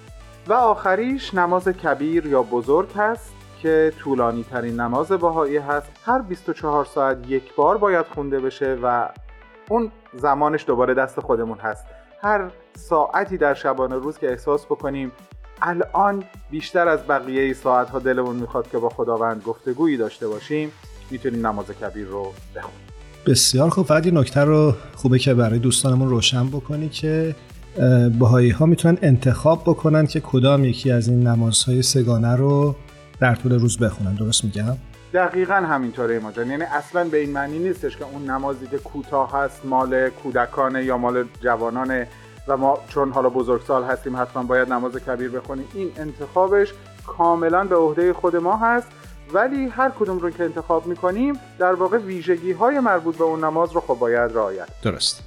و 0.46 0.52
آخریش 0.52 1.34
نماز 1.34 1.68
کبیر 1.68 2.26
یا 2.26 2.42
بزرگ 2.42 2.92
هست 2.96 3.34
که 3.62 3.92
طولانی 3.98 4.44
ترین 4.50 4.80
نماز 4.80 5.12
باهایی 5.12 5.56
هست. 5.56 5.92
هر 6.04 6.18
24 6.18 6.84
ساعت 6.84 7.18
یک 7.28 7.54
بار 7.54 7.78
باید 7.78 8.06
خونده 8.06 8.40
بشه 8.40 8.78
و 8.82 9.08
اون 9.70 9.92
زمانش 10.14 10.64
دوباره 10.66 10.94
دست 10.94 11.20
خودمون 11.20 11.58
هست. 11.58 11.86
هر 12.22 12.50
ساعتی 12.76 13.36
در 13.36 13.54
شبانه 13.54 13.94
روز 13.94 14.18
که 14.18 14.30
احساس 14.30 14.64
بکنیم 14.64 15.12
الان 15.62 16.24
بیشتر 16.50 16.88
از 16.88 17.06
بقیه 17.08 17.54
ساعت 17.54 17.90
ها 17.90 17.98
دلمون 17.98 18.36
می‌خواد 18.36 18.70
که 18.70 18.78
با 18.78 18.88
خداوند 18.88 19.42
گفتگویی 19.42 19.96
داشته 19.96 20.28
باشیم 20.28 20.72
می‌تونیم 21.10 21.46
نماز 21.46 21.66
کبیر 21.66 22.06
رو 22.06 22.32
بخونیم. 22.56 22.80
بسیار 23.26 23.70
خوب. 23.70 23.86
فقط 23.86 24.06
یه 24.06 24.12
نکته 24.12 24.40
رو 24.40 24.74
خوبه 24.94 25.18
که 25.18 25.34
برای 25.34 25.58
دوستانمون 25.58 26.08
روشن 26.08 26.46
بکنی 26.46 26.88
که 26.88 27.34
باهایی 28.18 28.50
ها 28.50 28.66
می‌تونن 28.66 28.98
انتخاب 29.02 29.62
بکنن 29.62 30.06
که 30.06 30.20
کدام 30.20 30.64
یکی 30.64 30.90
از 30.90 31.08
این 31.08 31.26
نمازهای 31.26 31.82
سگانه 31.82 32.36
رو 32.36 32.74
در 33.20 33.34
طول 33.34 33.58
روز 33.58 33.78
بخونن. 33.78 34.14
درست 34.14 34.44
میگم؟ 34.44 34.76
دقیقا 35.14 35.54
همینطوره 35.54 36.18
ما 36.18 36.32
یعنی 36.36 36.64
اصلا 36.64 37.04
به 37.04 37.16
این 37.16 37.32
معنی 37.32 37.58
نیستش 37.58 37.96
که 37.96 38.04
اون 38.04 38.30
نمازی 38.30 38.66
که 38.66 38.78
کوتاه 38.78 39.32
هست 39.32 39.60
مال 39.64 40.08
کودکانه 40.08 40.84
یا 40.84 40.98
مال 40.98 41.24
جوانانه. 41.40 42.08
و 42.48 42.56
ما 42.56 42.78
چون 42.88 43.12
حالا 43.12 43.28
بزرگسال 43.28 43.84
هستیم 43.84 44.16
حتما 44.16 44.42
باید 44.42 44.72
نماز 44.72 44.96
کبیر 44.96 45.30
بخونیم. 45.30 45.68
این 45.74 45.92
انتخابش 45.96 46.74
کاملا 47.06 47.64
به 47.64 47.76
عهده 47.76 48.12
خود 48.12 48.36
ما 48.36 48.56
هست. 48.56 48.88
ولی 49.32 49.68
هر 49.68 49.90
کدوم 50.00 50.18
رو 50.18 50.30
که 50.30 50.44
انتخاب 50.44 50.86
می‌کنیم 50.86 51.40
در 51.58 51.72
واقع 51.72 51.98
ویژگی 51.98 52.52
های 52.52 52.80
مربوط 52.80 53.16
به 53.16 53.24
اون 53.24 53.44
نماز 53.44 53.72
رو 53.72 53.80
خب 53.80 53.94
باید 53.94 54.32
رعایت 54.34 54.68
درست. 54.82 55.22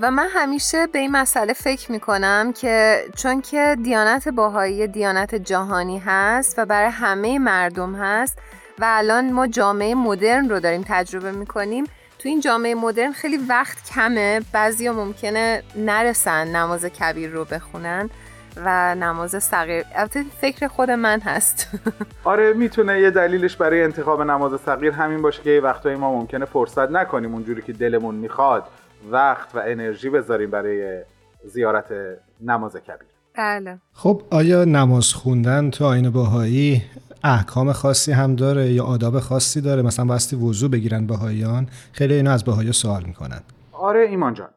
و 0.00 0.10
من 0.10 0.26
همیشه 0.30 0.86
به 0.86 0.98
این 0.98 1.10
مسئله 1.10 1.52
فکر 1.52 1.92
می‌کنم 1.92 2.52
که 2.52 3.04
چون 3.16 3.40
که 3.40 3.76
دیانت 3.82 4.28
باهایی 4.28 4.86
دیانت 4.86 5.34
جهانی 5.34 5.98
هست 5.98 6.58
و 6.58 6.66
برای 6.66 6.90
همه 6.90 7.38
مردم 7.38 7.94
هست 7.94 8.38
و 8.78 8.84
الان 8.88 9.32
ما 9.32 9.46
جامعه 9.46 9.94
مدرن 9.94 10.48
رو 10.48 10.60
داریم 10.60 10.84
تجربه 10.88 11.32
می‌کنیم 11.32 11.84
تو 12.20 12.28
این 12.28 12.40
جامعه 12.40 12.74
مدرن 12.74 13.12
خیلی 13.12 13.36
وقت 13.36 13.90
کمه. 13.94 14.40
بعضیا 14.52 14.92
ممکنه 14.92 15.62
نرسن 15.76 16.56
نماز 16.56 16.84
کبیر 16.84 17.30
رو 17.30 17.44
بخونن 17.44 18.10
و 18.56 18.94
نماز 18.94 19.44
صغیر. 19.44 19.84
البته 19.94 20.24
فکر 20.40 20.68
خود 20.68 20.90
من 20.90 21.20
هست. 21.20 21.68
آره 22.24 22.52
می‌تونه 22.52 23.00
یه 23.00 23.10
دلیلش 23.10 23.56
برای 23.56 23.82
انتخاب 23.82 24.22
نماز 24.22 24.60
صغیر 24.60 24.92
همین 24.92 25.22
باشه 25.22 25.42
که 25.42 25.60
وقتایی 25.64 25.96
ما 25.96 26.14
ممکنه 26.14 26.44
فرصت 26.44 26.90
نکنیم 26.90 27.34
اونجوری 27.34 27.62
که 27.62 27.72
دلمون 27.72 28.14
می‌خواد 28.14 28.64
وقت 29.10 29.54
و 29.54 29.62
انرژی 29.66 30.10
بذاریم 30.10 30.50
برای 30.50 31.02
زیارت 31.44 31.92
نماز 32.40 32.76
کبیر. 32.76 33.08
بله. 33.34 33.78
خب 33.92 34.22
آیا 34.30 34.64
نماز 34.64 35.12
خوندن 35.14 35.70
تو 35.70 35.84
آین 35.84 36.10
باهایی 36.10 36.82
احکام 37.24 37.72
خاصی 37.72 38.12
هم 38.12 38.36
داره 38.36 38.72
یا 38.72 38.84
آداب 38.84 39.18
خاصی 39.18 39.60
داره؟ 39.60 39.82
مثلا 39.82 40.04
باستی 40.04 40.36
وضوع 40.36 40.70
بگیرن 40.70 41.06
باهاییان 41.06 41.66
خیلی 41.92 42.14
اینا 42.14 42.30
از 42.30 42.44
باهایی 42.44 42.72
سوال 42.72 43.02
می‌کنن. 43.06 43.40
آره 43.72 44.00
ایمان 44.00 44.34
جان. 44.34 44.48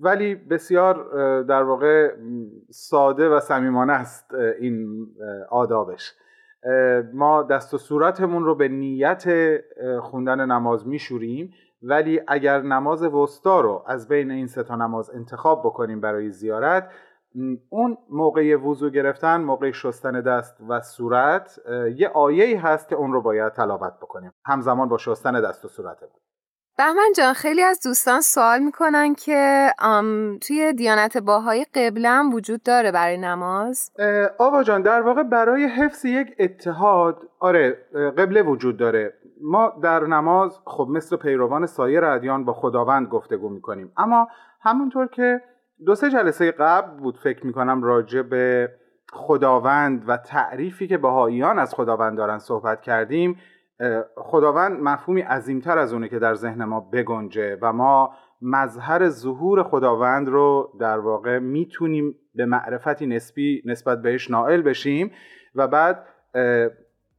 ولی 0.00 0.34
بسیار 0.34 0.96
در 1.42 1.62
واقع 1.62 2.08
ساده 2.70 3.28
و 3.28 3.40
صمیمانه 3.40 3.92
است 3.92 4.24
این 4.60 5.06
آدابش. 5.50 6.12
ما 7.14 7.42
دست 7.42 7.74
و 7.74 7.78
صورتمون 7.78 8.44
رو 8.44 8.54
به 8.54 8.68
نیت 8.68 9.24
خوندن 10.00 10.50
نماز 10.50 10.86
میشوریم. 10.86 11.50
ولی 11.82 12.20
اگر 12.28 12.62
نماز 12.62 13.02
وسطا 13.02 13.60
رو 13.60 13.84
از 13.86 14.08
بین 14.08 14.30
این 14.30 14.46
سه 14.46 14.62
تا 14.62 14.76
نماز 14.76 15.10
انتخاب 15.10 15.60
بکنیم 15.64 16.00
برای 16.00 16.30
زیارت 16.30 16.90
اون 17.68 17.98
موقع 18.10 18.56
وضوع 18.56 18.90
گرفتن 18.90 19.40
موقع 19.40 19.70
شستن 19.70 20.20
دست 20.20 20.56
و 20.68 20.80
صورت 20.80 21.58
یه 21.96 22.08
آیه 22.08 22.66
هست 22.66 22.88
که 22.88 22.96
اون 22.96 23.12
رو 23.12 23.22
باید 23.22 23.52
تلاوت 23.52 23.92
بکنیم. 24.02 24.32
همزمان 24.44 24.88
با 24.88 24.98
شستن 24.98 25.40
دست 25.40 25.64
و 25.64 25.68
صورتمون 25.68 26.12
بهمن 26.78 27.12
جان 27.16 27.32
خیلی 27.32 27.62
از 27.62 27.80
دوستان 27.84 28.20
سوال 28.20 28.58
می‌کنن 28.58 29.14
که 29.14 29.70
توی 30.46 30.72
دیانت 30.72 31.18
باهای 31.18 31.64
قبله 31.64 32.08
هم 32.08 32.34
وجود 32.34 32.62
داره 32.62 32.92
برای 32.92 33.18
نماز؟ 33.18 33.90
آقا 34.38 34.62
جان 34.62 34.82
در 34.82 35.02
واقع 35.02 35.22
برای 35.22 35.64
حفظ 35.64 36.04
یک 36.04 36.34
اتحاد 36.38 37.28
آره 37.40 37.72
قبله 38.18 38.42
وجود 38.42 38.76
داره. 38.76 39.12
ما 39.42 39.72
در 39.82 40.00
نماز 40.00 40.60
خب 40.64 40.86
مثل 40.90 41.16
پیروان 41.16 41.66
سایر 41.66 42.04
ادیان 42.04 42.44
با 42.44 42.52
خداوند 42.52 43.08
گفتگو 43.08 43.48
می‌کنیم. 43.48 43.92
اما 43.96 44.28
همونطور 44.60 45.06
که 45.06 45.40
دو 45.84 45.94
سه 45.94 46.10
جلسه 46.10 46.50
قبل 46.50 46.96
بود 46.96 47.18
فکر 47.18 47.46
می‌کنم 47.46 47.82
راجع 47.82 48.22
به 48.22 48.72
خداوند 49.12 50.04
و 50.08 50.16
تعریفی 50.16 50.86
که 50.86 50.98
بهاییان 50.98 51.58
از 51.58 51.74
خداوند 51.74 52.16
دارن 52.16 52.38
صحبت 52.38 52.82
کردیم 52.82 53.36
خداوند 54.16 54.80
مفهومی 54.80 55.20
عظیمتر 55.20 55.78
از 55.78 55.92
اونه 55.92 56.08
که 56.08 56.18
در 56.18 56.34
ذهن 56.34 56.64
ما 56.64 56.80
بگنجه 56.80 57.58
و 57.62 57.72
ما 57.72 58.14
مظهر 58.42 59.08
ظهور 59.08 59.62
خداوند 59.62 60.28
رو 60.28 60.72
در 60.80 60.98
واقع 60.98 61.38
می‌تونیم 61.38 62.14
به 62.34 62.46
معرفتی 62.46 63.06
نسبی 63.06 63.62
نسبت 63.64 64.02
بهش 64.02 64.30
نائل 64.30 64.62
بشیم 64.62 65.12
و 65.54 65.68
بعد 65.68 66.06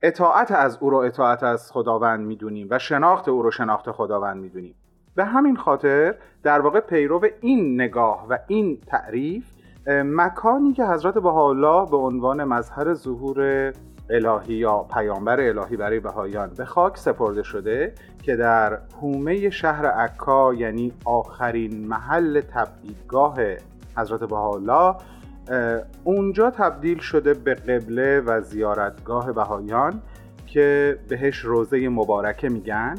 اطاعت 0.02 0.52
از 0.52 0.78
او 0.82 0.90
رو 0.90 0.98
اطاعت 0.98 1.44
از 1.44 1.72
خداوند 1.72 2.26
می‌دونیم 2.26 2.68
و 2.70 2.80
شناخت 2.80 3.30
او 3.30 3.42
رو 3.42 3.52
شناخت 3.52 3.92
خداوند 3.92 4.38
می‌دونیم. 4.42 4.76
به 5.18 5.26
همین 5.26 5.56
خاطر 5.56 6.16
در 6.44 6.62
واقع 6.62 6.80
پیرو 6.80 7.22
این 7.42 7.82
نگاه 7.82 8.28
و 8.30 8.38
این 8.48 8.78
تعریف 8.88 9.46
مکانی 9.88 10.74
که 10.74 10.86
حضرت 10.86 11.14
بهاءالله 11.14 11.90
به 11.92 11.98
عنوان 11.98 12.44
مظهر 12.44 12.94
ظهور 12.94 13.74
الهی 14.10 14.54
یا 14.54 14.78
پیامبر 14.94 15.40
الهی 15.40 15.78
برای 15.78 16.00
بهایان 16.00 16.50
به 16.58 16.66
خاک 16.66 16.98
سپرده 16.98 17.44
شده 17.44 17.94
که 18.24 18.36
در 18.36 18.80
حومه 19.02 19.50
شهر 19.50 19.86
عکا 19.86 20.54
یعنی 20.54 20.94
آخرین 21.06 21.88
محل 21.88 22.42
تبدیدگاه 22.42 23.38
حضرت 23.98 24.24
بهاءالله 24.24 24.96
اونجا 26.04 26.52
تبدیل 26.52 27.00
شده 27.00 27.34
به 27.34 27.54
قبله 27.54 28.22
و 28.26 28.42
زیارتگاه 28.42 29.32
بهایان 29.32 30.02
که 30.48 31.00
بهش 31.10 31.38
روزه 31.38 31.90
مبارکه 31.90 32.50
میگن. 32.50 32.96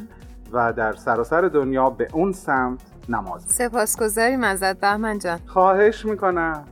و 0.53 0.73
در 0.73 0.93
سراسر 0.93 1.41
دنیا 1.41 1.89
به 1.89 2.07
اون 2.13 2.31
سمت 2.31 2.79
نماز. 3.09 3.43
سپاسگزاریم 3.47 4.43
ازت 4.43 4.79
بهمن 4.79 5.19
جان. 5.19 5.39
خواهش 5.45 6.05
می‌کنم. 6.05 6.63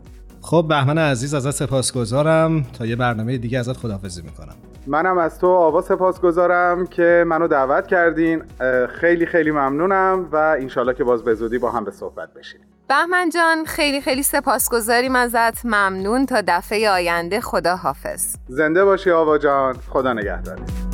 خب 0.41 0.65
بهمن 0.69 0.97
عزیز 0.97 1.33
ازت 1.33 1.51
سپاسگزارم. 1.51 2.63
تا 2.63 2.85
یه 2.85 2.95
برنامه 2.95 3.37
دیگه 3.37 3.59
ازت 3.59 3.77
خداحافظی 3.77 4.21
می‌کنم. 4.21 4.55
منم 4.87 5.17
از 5.17 5.39
تو 5.39 5.47
آوا 5.47 5.81
سپاسگزارم 5.81 6.87
که 6.87 7.23
منو 7.27 7.47
دعوت 7.47 7.87
کردین. 7.87 8.43
خیلی 8.89 9.25
خیلی 9.25 9.51
ممنونم 9.51 10.29
و 10.31 10.35
انشالله 10.35 10.93
که 10.93 11.03
باز 11.03 11.23
به 11.23 11.35
زودی 11.35 11.57
با 11.57 11.71
هم 11.71 11.83
به 11.83 11.91
صحبت 11.91 12.33
بشیم. 12.33 12.61
بهمن 12.89 13.29
جان 13.29 13.65
خیلی 13.65 14.01
خیلی 14.01 14.23
سپاسگزاریم 14.23 15.15
ازت. 15.15 15.65
ممنون. 15.65 16.25
تا 16.25 16.41
دفعه 16.47 16.89
آینده 16.89 17.41
خدا 17.41 17.75
حافظ 17.75 18.35
زنده 18.47 18.85
باشی 18.85 19.11
آوا 19.11 19.37
جان. 19.37 19.75
خدا 19.89 20.13
نگهدارت 20.13 20.86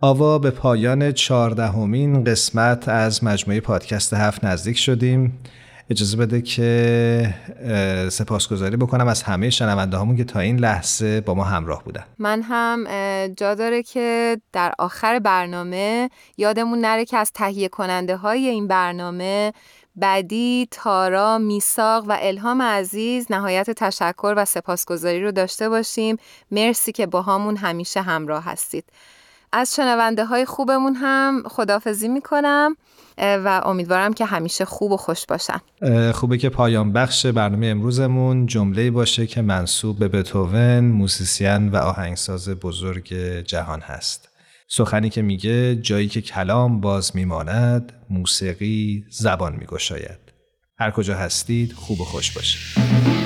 آوا 0.00 0.38
به 0.38 0.50
پایان 0.50 1.12
چهاردهمین 1.12 2.24
قسمت 2.24 2.88
از 2.88 3.24
مجموعه 3.24 3.60
پادکست 3.60 4.14
هفت 4.14 4.44
نزدیک 4.44 4.78
شدیم. 4.78 5.38
اجازه 5.90 6.16
بده 6.16 6.42
که 6.42 7.34
سپاسگزاری 8.10 8.76
بکنم 8.76 9.08
از 9.08 9.22
همه 9.22 9.50
شنونده 9.50 9.96
هامون 9.96 10.16
که 10.16 10.24
تا 10.24 10.40
این 10.40 10.56
لحظه 10.56 11.20
با 11.20 11.34
ما 11.34 11.44
همراه 11.44 11.84
بودن. 11.84 12.04
من 12.18 12.42
هم 12.42 12.84
جا 13.36 13.54
داره 13.54 13.82
که 13.82 14.40
در 14.52 14.72
آخر 14.78 15.18
برنامه 15.18 16.10
یادمون 16.36 16.78
نره 16.78 17.04
که 17.04 17.16
از 17.16 17.32
تهیه 17.34 17.68
کننده 17.68 18.16
های 18.16 18.48
این 18.48 18.68
برنامه 18.68 19.52
بدی، 20.00 20.68
تارا، 20.70 21.38
میساق 21.38 22.04
و 22.08 22.18
الهام 22.20 22.62
عزیز 22.62 23.26
نهایت 23.30 23.70
تشکر 23.70 24.34
و 24.36 24.44
سپاسگزاری 24.44 25.22
رو 25.22 25.32
داشته 25.32 25.68
باشیم. 25.68 26.16
مرسی 26.50 26.92
که 26.92 27.06
با 27.06 27.22
همون 27.22 27.56
همیشه 27.56 28.02
همراه 28.02 28.44
هستید. 28.44 28.84
از 29.52 29.74
شنونده 29.74 30.24
های 30.24 30.44
خوبمون 30.44 30.94
هم 30.94 31.42
خدافزی 31.46 32.08
می‌کنم 32.08 32.76
و 33.18 33.62
امیدوارم 33.64 34.12
که 34.12 34.24
همیشه 34.24 34.64
خوب 34.64 34.92
و 34.92 34.96
خوش 34.96 35.26
باشن. 35.26 35.60
خوبه 36.12 36.38
که 36.38 36.48
پایان 36.48 36.92
بخش 36.92 37.26
برنامه 37.26 37.66
امروزمون 37.66 38.46
جمله 38.46 38.90
باشه 38.90 39.26
که 39.26 39.42
منصوب 39.42 39.98
به 39.98 40.08
بتوون 40.08 40.80
موسیسین 40.80 41.68
و 41.68 41.76
آهنگساز 41.76 42.48
بزرگ 42.48 43.14
جهان 43.46 43.80
هست. 43.80 44.28
سخنی 44.68 45.10
که 45.10 45.22
میگه 45.22 45.76
جایی 45.76 46.08
که 46.08 46.20
کلام 46.20 46.80
باز 46.80 47.16
میماند 47.16 47.92
موسیقی 48.10 49.04
زبان 49.10 49.56
میگشاید. 49.56 50.18
هر 50.78 50.90
کجا 50.90 51.14
هستید 51.14 51.72
خوب 51.72 52.00
و 52.00 52.04
خوش 52.04 52.32
باشید. 52.32 53.17